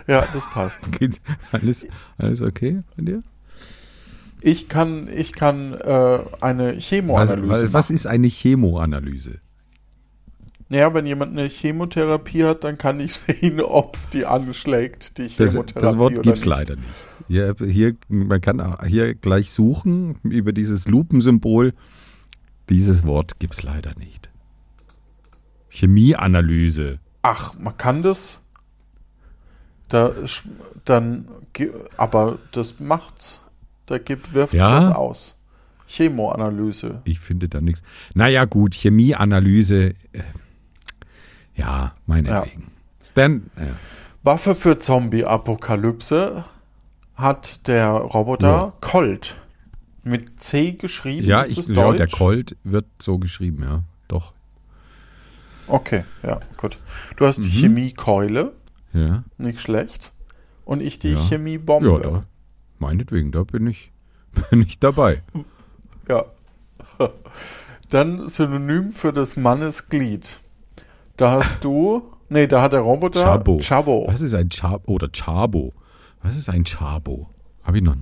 Ja, 0.07 0.25
das 0.33 0.49
passt. 0.51 0.79
Geht 0.99 1.19
alles, 1.51 1.85
alles 2.17 2.41
okay 2.41 2.83
bei 2.95 3.03
dir? 3.03 3.23
Ich 4.41 4.69
kann, 4.69 5.07
ich 5.07 5.33
kann 5.33 5.73
äh, 5.73 6.19
eine 6.41 6.73
Chemoanalyse 6.73 7.49
was, 7.49 7.73
was 7.73 7.89
ist 7.89 8.05
eine 8.05 8.27
Chemoanalyse? 8.27 9.39
Naja, 10.69 10.93
wenn 10.93 11.05
jemand 11.05 11.31
eine 11.37 11.47
Chemotherapie 11.47 12.43
hat, 12.43 12.63
dann 12.63 12.77
kann 12.77 12.99
ich 12.99 13.13
sehen, 13.15 13.61
ob 13.61 13.97
die 14.11 14.25
anschlägt, 14.25 15.17
die 15.17 15.23
Das, 15.35 15.51
Chemotherapie 15.51 15.85
das 15.85 15.97
Wort 15.97 16.13
oder 16.13 16.21
gibt's 16.23 16.41
nicht. 16.41 16.49
leider 16.49 16.75
nicht. 16.75 16.87
Hier, 17.27 17.55
hier, 17.59 17.95
man 18.07 18.41
kann 18.41 18.77
hier 18.87 19.15
gleich 19.15 19.51
suchen 19.51 20.17
über 20.23 20.53
dieses 20.53 20.87
Lupensymbol. 20.87 21.73
Dieses 22.69 23.03
Wort 23.03 23.39
gibt's 23.39 23.63
leider 23.63 23.95
nicht. 23.97 24.29
Chemieanalyse. 25.69 26.99
Ach, 27.21 27.57
man 27.57 27.75
kann 27.77 28.03
das. 28.03 28.43
Da, 29.89 30.12
dann, 30.86 31.28
aber 31.98 32.39
das 32.52 32.80
macht's. 32.80 33.43
Da 33.86 33.98
gibt, 34.00 34.34
wirft's 34.34 34.56
Ja? 34.56 34.88
was 34.89 34.95
aus. 34.95 35.38
Chemoanalyse. 35.88 37.02
Ich 37.04 37.19
finde 37.19 37.48
da 37.48 37.62
nichts. 37.62 37.84
Naja, 38.15 38.45
gut, 38.45 38.74
Chemieanalyse. 38.74 39.93
Äh, 40.13 40.24
ja, 41.56 41.93
meinetwegen. 42.08 42.71
Dann, 43.13 43.52
äh, 43.56 43.67
Waffe 44.24 44.56
für 44.56 44.80
Zombie-Apokalypse 44.80 46.43
hat 47.15 47.67
der 47.67 47.89
Roboter 47.89 48.48
Ja. 48.48 48.74
Colt. 48.82 49.36
Mit 50.04 50.41
C 50.41 50.71
geschrieben. 50.74 51.28
ja, 51.28 51.41
ist 51.41 51.52
ich, 51.52 51.58
es 51.60 51.67
ja, 51.67 51.74
Deutsch? 51.76 51.98
der 51.98 52.08
Colt 52.08 52.58
wird 52.63 52.86
so 53.00 53.17
geschrieben, 53.19 53.63
ja. 53.63 53.84
Doch. 54.08 54.34
Okay, 55.67 56.04
ja, 56.24 56.39
gut. 56.58 56.78
Du 57.15 57.26
hast 57.26 57.38
die 57.43 57.50
Mhm. 57.50 57.54
Chemiekeule, 57.62 58.54
Ja. 58.95 59.23
nicht 59.38 59.60
schlecht. 59.60 60.12
Und 60.63 60.81
ich 60.81 60.97
die 60.99 61.12
Ja. 61.13 61.19
Chemiebombe. 61.19 61.88
Ja, 61.89 61.99
da. 61.99 62.23
Meinetwegen, 62.79 63.31
da 63.31 63.43
bin 63.43 63.67
ich, 63.67 63.91
bin 64.49 64.62
ich 64.62 64.79
dabei. 64.79 65.21
Ja. 66.10 66.25
Dann 67.89 68.29
Synonym 68.29 68.91
für 68.91 69.12
des 69.13 69.38
Mannes 69.38 69.89
Glied. 69.89 70.39
Da 71.17 71.31
hast 71.31 71.63
du, 71.63 72.12
nee, 72.29 72.45
da 72.45 72.62
hat 72.62 72.73
der 72.73 72.81
Roboter 72.81 73.21
Chabo. 73.23 73.60
Chabo. 73.60 74.05
Was 74.08 74.21
ist 74.21 74.34
ein 74.36 74.49
Chabo? 74.49 74.91
Oder 74.93 75.10
Chabo? 75.12 75.73
Was 76.21 76.36
ist 76.38 76.49
ein 76.49 76.63
Chabo? 76.63 77.29
Habe 77.63 77.77
ich 77.77 77.84
noch. 77.84 77.95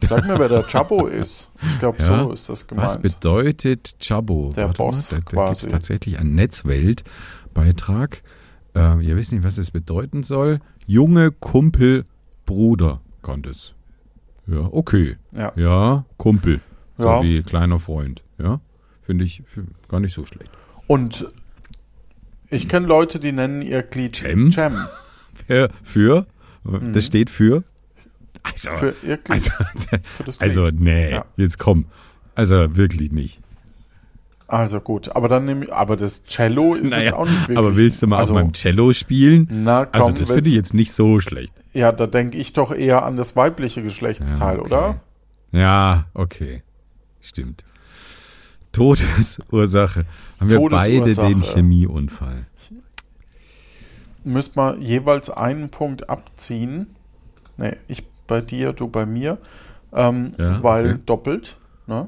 Sag 0.00 0.26
mir, 0.26 0.38
wer 0.40 0.48
der 0.48 0.64
Chabo 0.64 1.06
ist. 1.06 1.50
Ich 1.70 1.78
glaube, 1.78 1.98
Ja. 2.00 2.04
so 2.24 2.32
ist 2.32 2.48
das 2.48 2.62
Was 2.62 2.66
gemeint. 2.66 3.02
bedeutet 3.02 3.94
Chabo? 4.00 4.50
Der 4.56 4.66
Warte 4.66 4.82
mal, 4.82 4.86
Boss 4.90 5.08
da, 5.10 5.16
da 5.16 5.22
quasi. 5.22 5.68
tatsächlich 5.68 6.18
einen 6.18 6.34
Netzweltbeitrag. 6.34 8.22
Äh, 8.74 9.04
ihr 9.04 9.16
wisst 9.16 9.32
nicht, 9.32 9.44
was 9.44 9.56
das 9.56 9.70
bedeuten 9.70 10.22
soll. 10.22 10.60
Junge 10.86 11.30
Kumpel 11.30 12.04
Bruder 12.46 13.00
kann 13.22 13.42
das. 13.42 13.74
Ja, 14.46 14.68
okay. 14.72 15.16
Ja. 15.32 15.52
Ja, 15.56 16.04
Kumpel. 16.16 16.60
So 16.98 17.04
Ja. 17.06 17.22
wie 17.22 17.42
kleiner 17.42 17.78
Freund. 17.78 18.22
Ja, 18.38 18.60
finde 19.02 19.24
ich 19.24 19.40
f- 19.40 19.64
gar 19.88 20.00
nicht 20.00 20.14
so 20.14 20.26
schlecht. 20.26 20.50
Und 20.86 21.26
ich 22.50 22.68
kenne 22.68 22.86
Leute, 22.86 23.18
die 23.20 23.32
nennen 23.32 23.62
ihr 23.62 23.82
Glied 23.82 24.16
Cem? 24.16 24.50
Cem. 24.52 24.74
Für, 25.46 25.70
für 25.82 26.26
das 26.92 27.06
steht 27.06 27.30
für. 27.30 27.64
Also, 28.42 28.70
Mhm. 28.70 28.76
Für 28.76 28.94
ihr 29.02 29.16
Glied. 29.16 29.30
also, 29.30 29.50
also 30.40 30.68
nee, 30.70 31.10
Ja. 31.12 31.24
jetzt 31.36 31.58
komm. 31.58 31.86
Also 32.34 32.76
wirklich 32.76 33.12
nicht. 33.12 33.40
Also 34.52 34.80
gut, 34.82 35.08
aber 35.16 35.28
dann 35.28 35.46
nehme 35.46 35.64
ich, 35.64 35.72
aber 35.72 35.96
das 35.96 36.26
Cello 36.26 36.74
ist 36.74 36.94
jetzt 36.94 37.14
auch 37.14 37.24
nicht 37.24 37.40
wirklich. 37.40 37.56
aber 37.56 37.74
willst 37.74 38.02
du 38.02 38.06
mal 38.06 38.18
also, 38.18 38.34
auch 38.34 38.38
beim 38.38 38.52
Cello 38.52 38.92
spielen? 38.92 39.48
Na 39.50 39.88
Also 39.90 40.08
komm, 40.08 40.18
das 40.18 40.28
finde 40.30 40.50
ich 40.50 40.54
jetzt 40.54 40.74
nicht 40.74 40.92
so 40.92 41.20
schlecht. 41.20 41.54
ja, 41.72 41.90
da 41.90 42.06
denke 42.06 42.36
ich 42.36 42.52
doch 42.52 42.70
eher 42.70 43.02
an 43.02 43.16
das 43.16 43.34
weibliche 43.34 43.82
Geschlechtsteil, 43.82 44.56
Ja, 44.56 44.60
okay. 44.60 44.74
oder? 44.74 45.00
Ja, 45.52 46.04
okay. 46.12 46.62
Stimmt. 47.22 47.64
Todesursache. 48.72 50.04
Haben 50.38 50.50
wir 50.50 50.68
beide 50.68 51.14
den 51.14 51.42
Chemieunfall. 51.42 52.46
Müsst 54.24 54.54
mal 54.54 54.78
jeweils 54.82 55.30
einen 55.30 55.70
Punkt 55.70 56.10
abziehen. 56.10 56.88
Nee, 57.56 57.76
ich 57.88 58.04
bei 58.26 58.42
dir, 58.42 58.74
du 58.74 58.86
bei 58.86 59.06
mir. 59.06 59.38
Ähm, 59.94 60.32
Ja, 60.38 60.62
weil 60.62 60.90
okay. 60.90 61.02
doppelt. 61.06 61.56
Ne? 61.86 62.06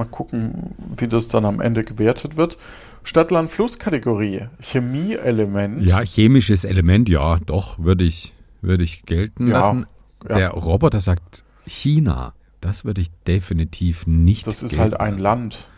Mal 0.00 0.06
gucken, 0.06 0.74
wie 0.96 1.08
das 1.08 1.28
dann 1.28 1.44
am 1.44 1.60
Ende 1.60 1.84
gewertet 1.84 2.38
wird. 2.38 2.56
Stadt-Land-Fluss-Kategorie. 3.02 4.46
Chemie-Element. 4.60 5.82
Ja, 5.82 6.00
chemisches 6.00 6.64
Element, 6.64 7.10
ja, 7.10 7.36
doch, 7.44 7.78
würde 7.78 8.04
ich, 8.04 8.32
würde 8.62 8.82
ich 8.84 9.02
gelten 9.04 9.46
Ja, 9.48 9.60
lassen. 9.60 9.86
ja. 10.28 10.36
Der 10.38 10.50
Roboter 10.52 11.00
sagt 11.00 11.44
China. 11.66 12.32
Das 12.62 12.84
würde 12.86 13.02
ich 13.02 13.10
definitiv 13.26 14.06
nicht 14.06 14.46
Das 14.46 14.62
ist 14.62 14.78
halt 14.78 14.98
ein 14.98 15.12
lassen. 15.18 15.22
Land. 15.22 15.68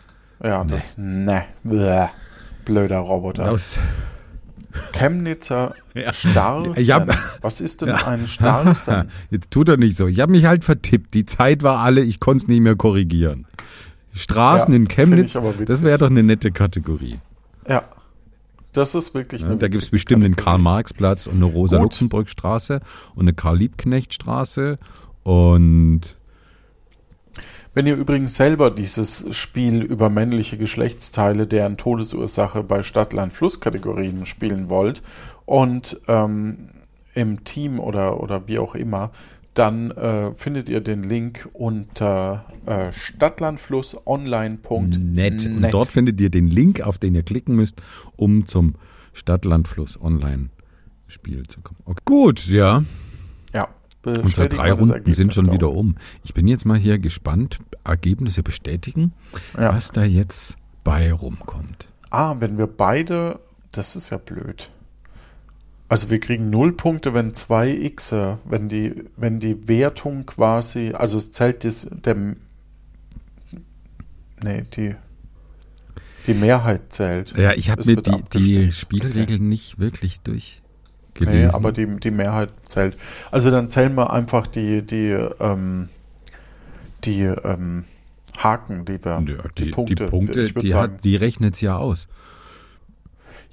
Ja, 0.41 0.63
das. 0.63 0.97
Ne. 0.97 1.43
Blöder 2.63 2.99
Roboter. 2.99 3.51
Aus, 3.51 3.77
Chemnitzer 4.93 5.75
Ja. 5.93 6.11
Hab- 6.13 7.17
Was 7.41 7.61
ist 7.61 7.81
denn 7.81 7.89
ein 7.91 8.25
Starsen? 8.27 9.09
Jetzt 9.31 9.51
tut 9.51 9.69
er 9.69 9.77
nicht 9.77 9.97
so. 9.97 10.07
Ich 10.07 10.19
habe 10.19 10.31
mich 10.31 10.45
halt 10.45 10.63
vertippt. 10.63 11.13
Die 11.13 11.25
Zeit 11.25 11.61
war 11.61 11.79
alle, 11.79 12.01
ich 12.01 12.19
konnte 12.19 12.43
es 12.43 12.47
nicht 12.47 12.61
mehr 12.61 12.75
korrigieren. 12.75 13.45
Straßen 14.13 14.71
Ja, 14.71 14.77
in 14.77 14.87
Chemnitz, 14.87 15.33
das 15.65 15.81
wäre 15.83 15.97
doch 15.97 16.09
eine 16.09 16.23
nette 16.23 16.51
Kategorie. 16.51 17.19
ja. 17.67 17.83
Das 18.75 18.95
ist 18.95 19.13
wirklich 19.13 19.43
Ja, 19.43 19.49
eine 19.49 19.57
da 19.57 19.67
gibt 19.67 19.83
es 19.83 19.91
bestimmt 19.91 20.23
einen 20.23 20.35
Kategorie. 20.35 20.45
Karl-Marx-Platz 20.45 21.27
und 21.27 21.35
eine. 21.35 21.45
Rosa-Luxemburg-Straße 21.45 22.79
und 23.13 23.21
eine 23.21 23.33
Karl-Liebknecht-Straße 23.33 24.77
und 25.21 26.01
Wenn 27.75 27.85
ihr 27.85 27.95
übrigens 27.95 28.35
selber 28.35 28.71
dieses 28.71 29.25
Spiel 29.35 29.83
über 29.83 30.09
männliche 30.09 30.57
Geschlechtsteile, 30.57 31.45
deren 31.45 31.77
Todesursache 31.77 32.63
bei 32.63 32.81
Stadt-Land-Fluss-Kategorien 32.81 34.25
spielen 34.25 34.71
wollt 34.71 35.03
und 35.45 35.99
ähm, 36.07 36.69
im 37.13 37.43
Team 37.43 37.79
oder, 37.79 38.19
oder 38.21 38.47
wie 38.47 38.57
auch 38.57 38.73
immer, 38.73 39.11
dann 39.53 39.91
äh, 39.91 40.33
findet 40.33 40.69
ihr 40.69 40.81
den 40.81 41.03
Link 41.03 41.47
unter 41.53 42.45
äh, 42.65 42.91
stadtlandflussonline.net. 42.91 45.45
Und 45.45 45.71
dort 45.71 45.87
findet 45.87 46.19
ihr 46.21 46.29
den 46.29 46.47
Link, 46.47 46.81
auf 46.81 46.97
den 46.97 47.15
ihr 47.15 47.23
klicken 47.23 47.55
müsst, 47.55 47.81
um 48.15 48.45
zum 48.45 48.75
Stadtlandfluss 49.13 49.99
Online 50.01 50.49
Spiel 51.07 51.43
zu 51.47 51.61
kommen. 51.61 51.79
Okay. 51.85 52.01
Gut, 52.05 52.47
ja. 52.47 52.83
Ja. 53.53 53.67
Unsere 54.05 54.49
drei 54.49 54.73
Runden 54.73 55.11
sind 55.11 55.33
schon 55.33 55.51
wieder 55.51 55.71
um. 55.71 55.95
Ich 56.23 56.33
bin 56.33 56.47
jetzt 56.47 56.65
mal 56.65 56.77
hier 56.77 56.99
gespannt, 56.99 57.59
Ergebnisse 57.83 58.43
bestätigen, 58.43 59.13
Ja. 59.57 59.73
was 59.73 59.91
da 59.91 60.03
jetzt 60.03 60.57
bei 60.83 61.13
rumkommt. 61.13 61.87
Ah, 62.09 62.35
wenn 62.39 62.57
wir 62.57 62.67
beide, 62.67 63.39
das 63.71 63.95
ist 63.95 64.09
ja 64.09 64.17
blöd. 64.17 64.71
Also 65.93 66.09
wir 66.09 66.19
kriegen 66.19 66.49
null 66.49 66.73
Punkte, 66.73 67.13
wenn 67.13 67.35
zwei 67.35 67.91
Xe, 67.95 68.39
wenn 68.45 68.67
die, 68.67 68.95
wenn 69.15 69.39
die 69.39 69.67
Wertung 69.67 70.25
quasi, 70.25 70.91
also 70.93 71.19
es 71.19 71.31
zählt 71.33 71.63
das, 71.63 71.87
der, 71.91 72.15
nee, 74.43 74.63
die, 74.75 74.95
die 76.25 76.33
Mehrheit 76.33 76.91
zählt. 76.91 77.37
Ja, 77.37 77.53
ich 77.53 77.69
habe 77.69 77.81
Es 77.81 77.85
mir 77.85 77.97
die, 77.97 78.23
die. 78.33 78.71
Spielregeln 78.71 79.47
nicht 79.47 79.77
wirklich 79.77 80.19
durchgelesen. 80.21 80.63
Nee, 81.19 81.45
aber 81.45 81.71
die, 81.71 81.85
die 81.99 82.09
Mehrheit 82.09 82.49
zählt. 82.67 82.97
Also 83.29 83.51
dann 83.51 83.69
zählen 83.69 83.93
wir 83.93 84.11
einfach 84.11 84.47
die, 84.47 84.81
die, 84.81 85.15
ähm, 85.39 85.89
die 87.03 87.21
ähm, 87.21 87.83
Haken, 88.35 88.85
die 88.85 88.97
wir, 89.05 89.23
Ja, 89.27 89.43
die, 89.59 89.65
die 89.65 89.69
Punkte, 89.69 90.05
ich 90.41 90.55
würd 90.55 90.65
die, 90.65 90.69
sagen. 90.71 90.93
hat, 90.93 91.03
die 91.03 91.17
rechnet 91.17 91.61
ja 91.61 91.77
aus. 91.77 92.07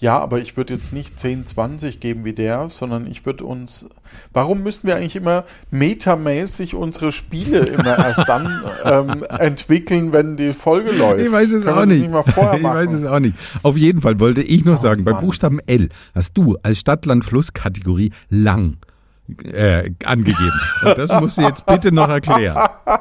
Ja, 0.00 0.18
aber 0.18 0.38
ich 0.38 0.56
würde 0.56 0.72
jetzt 0.74 0.94
nicht 0.94 1.18
10, 1.18 1.44
20 1.44 2.00
geben 2.00 2.24
wie 2.24 2.32
der, 2.32 2.70
sondern 2.70 3.06
ich 3.06 3.26
würde 3.26 3.44
uns. 3.44 3.86
Warum 4.32 4.62
müssen 4.62 4.86
wir 4.86 4.96
eigentlich 4.96 5.14
immer 5.14 5.44
metamäßig 5.70 6.74
unsere 6.74 7.12
Spiele 7.12 7.58
immer 7.60 7.98
erst 7.98 8.26
dann 8.26 8.62
ähm, 8.84 9.22
entwickeln, 9.28 10.12
wenn 10.14 10.38
die 10.38 10.54
Folge 10.54 10.92
läuft? 10.92 11.20
Ich 11.20 11.30
weiß 11.30 11.50
es 11.52 11.64
Können 11.64 11.78
auch 11.78 11.84
nicht. 11.84 12.34
vorher 12.34 12.58
ich 12.58 12.64
weiß 12.64 12.92
es 12.94 13.04
auch 13.04 13.20
nicht. 13.20 13.36
Auf 13.62 13.76
jeden 13.76 14.00
Fall 14.00 14.18
wollte 14.18 14.40
ich 14.42 14.64
noch 14.64 14.78
Oh, 14.78 14.82
sagen, 14.82 15.04
bei 15.04 15.12
Mann. 15.12 15.22
Buchstaben 15.24 15.60
L 15.66 15.90
hast 16.14 16.32
du 16.38 16.56
als 16.62 16.78
Stadt-Land-Fluss-Kategorie 16.78 18.10
lang 18.30 18.78
äh, 19.44 19.90
angegeben. 20.04 20.60
Und 20.82 20.96
das 20.96 21.12
musst 21.20 21.36
du 21.36 21.42
jetzt 21.42 21.66
bitte 21.66 21.92
noch 21.92 22.08
erklären. 22.08 22.58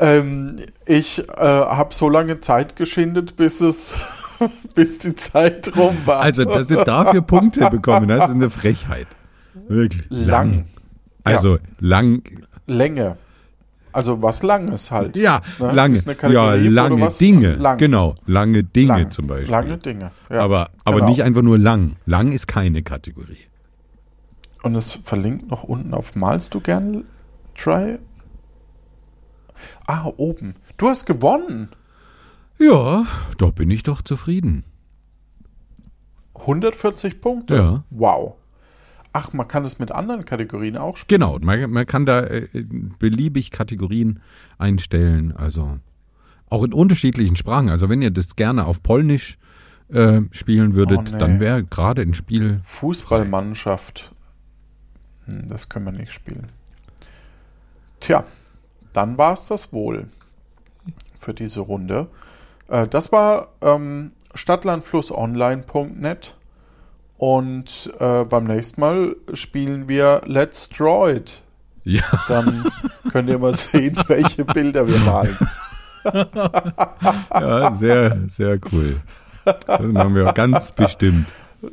Ähm, 0.00 0.60
ich 0.86 1.18
äh, 1.28 1.32
habe 1.42 1.92
so 1.92 2.08
lange 2.08 2.40
Zeit 2.40 2.76
geschindet, 2.76 3.34
bis 3.34 3.60
es, 3.60 3.94
bis 4.74 4.98
die 4.98 5.14
Zeit 5.14 5.76
rum 5.76 5.96
war. 6.04 6.20
Also, 6.20 6.44
dass 6.44 6.66
du 6.66 6.84
dafür 6.84 7.22
Punkte 7.22 7.68
bekommen 7.70 8.10
hast, 8.10 8.28
ist 8.28 8.34
eine 8.34 8.50
Frechheit. 8.50 9.06
Wirklich. 9.68 10.06
lang. 10.10 10.64
Also 11.24 11.58
lang, 11.78 12.22
Länge. 12.66 13.16
Also 13.92 14.22
was 14.22 14.42
Langes 14.42 14.90
halt. 14.90 15.16
ja, 15.16 15.40
Ne? 15.58 15.72
lange, 15.72 15.98
ja, 16.30 16.54
lange 16.54 17.08
Dinge, 17.08 17.54
lang. 17.54 17.78
genau, 17.78 18.14
lange 18.26 18.62
Dinge 18.62 18.88
Lang. 18.88 19.10
zum 19.10 19.26
Beispiel. 19.26 19.50
Lange 19.50 19.78
Dinge. 19.78 20.12
Ja, 20.30 20.40
aber 20.42 20.70
aber 20.84 20.96
genau. 20.98 21.08
nicht 21.08 21.22
einfach 21.22 21.42
nur 21.42 21.58
lang. 21.58 21.96
Lang 22.06 22.32
ist 22.32 22.46
keine 22.46 22.82
Kategorie. 22.82 23.38
Und 24.62 24.74
es 24.74 24.92
verlinkt 25.02 25.50
noch 25.50 25.64
unten 25.64 25.94
auf 25.94 26.14
Malst 26.16 26.54
du 26.54 26.60
gern 26.60 27.04
Try? 27.56 27.96
Ah, 29.86 30.06
oben. 30.16 30.54
Du 30.76 30.88
hast 30.88 31.06
gewonnen. 31.06 31.70
Ja, 32.58 33.06
da 33.38 33.50
bin 33.50 33.70
ich 33.70 33.82
doch 33.82 34.02
zufrieden. 34.02 34.64
140 36.34 37.20
Punkte. 37.20 37.54
Ja. 37.56 37.84
Wow. 37.90 38.34
Ach, 39.12 39.32
man 39.32 39.48
kann 39.48 39.64
es 39.64 39.78
mit 39.78 39.90
anderen 39.90 40.24
Kategorien 40.24 40.76
auch 40.76 40.96
spielen. 40.96 41.20
Genau, 41.20 41.38
man, 41.40 41.70
man 41.70 41.86
kann 41.86 42.06
da 42.06 42.20
äh, 42.20 42.48
beliebig 42.98 43.50
Kategorien 43.50 44.20
einstellen, 44.58 45.32
also 45.36 45.78
auch 46.50 46.62
in 46.62 46.72
unterschiedlichen 46.72 47.36
Sprachen. 47.36 47.68
Also 47.68 47.88
wenn 47.88 48.02
ihr 48.02 48.10
das 48.10 48.36
gerne 48.36 48.66
auf 48.66 48.82
Polnisch 48.82 49.38
äh, 49.88 50.20
spielen 50.30 50.74
würdet, 50.74 50.98
Oh, 50.98 51.02
nee. 51.02 51.18
dann 51.18 51.40
wäre 51.40 51.64
gerade 51.64 52.02
ein 52.02 52.14
Spiel. 52.14 52.60
Fußballmannschaft. 52.62 54.12
Hm, 55.24 55.48
das 55.48 55.68
können 55.68 55.86
wir 55.86 55.92
nicht 55.92 56.12
spielen. 56.12 56.46
Tja, 58.00 58.24
dann 58.92 59.18
war 59.18 59.32
es 59.32 59.46
das 59.46 59.72
wohl 59.72 60.06
für 61.18 61.34
diese 61.34 61.60
Runde. 61.60 62.08
Äh, 62.68 62.86
das 62.86 63.12
war 63.12 63.48
ähm, 63.60 64.12
stadtlandflussonline.net 64.34 66.36
und 67.16 67.92
äh, 67.98 68.24
beim 68.24 68.44
nächsten 68.44 68.80
Mal 68.80 69.16
spielen 69.34 69.88
wir 69.88 70.22
Let's 70.24 70.68
Draw 70.68 71.12
It. 71.12 71.42
Ja, 71.84 72.02
Dann 72.28 72.70
könnt 73.10 73.28
ihr 73.28 73.38
mal 73.38 73.54
sehen, 73.54 73.98
welche 74.08 74.44
Bilder 74.44 74.86
wir 74.86 74.98
malen. 74.98 75.36
ja 77.32 77.74
sehr, 77.74 78.16
sehr 78.30 78.58
cool. 78.72 79.00
Das 79.44 79.80
machen 79.80 80.14
wir 80.14 80.32
ganz 80.32 80.72
bestimmt. 80.72 81.26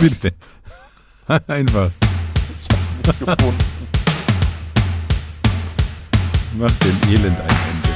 Bitte. 0.00 0.32
Einfach. 1.46 1.90
Gefunden. 3.02 3.58
Mach 6.58 6.70
dem 6.70 7.10
Elend 7.10 7.40
ein 7.40 7.48
Ende. 7.48 7.91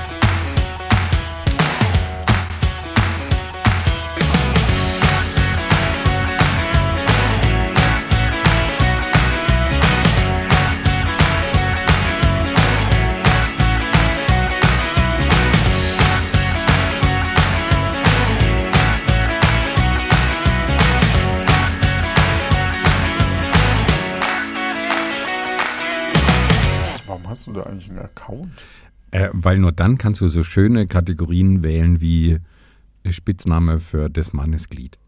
Weil 29.46 29.60
nur 29.60 29.70
dann 29.70 29.96
kannst 29.96 30.20
du 30.20 30.26
so 30.26 30.42
schöne 30.42 30.88
Kategorien 30.88 31.62
wählen 31.62 32.00
wie 32.00 32.40
Spitzname 33.08 33.78
für 33.78 34.10
des 34.10 34.32
Mannes 34.32 34.68
Glied. 34.68 34.98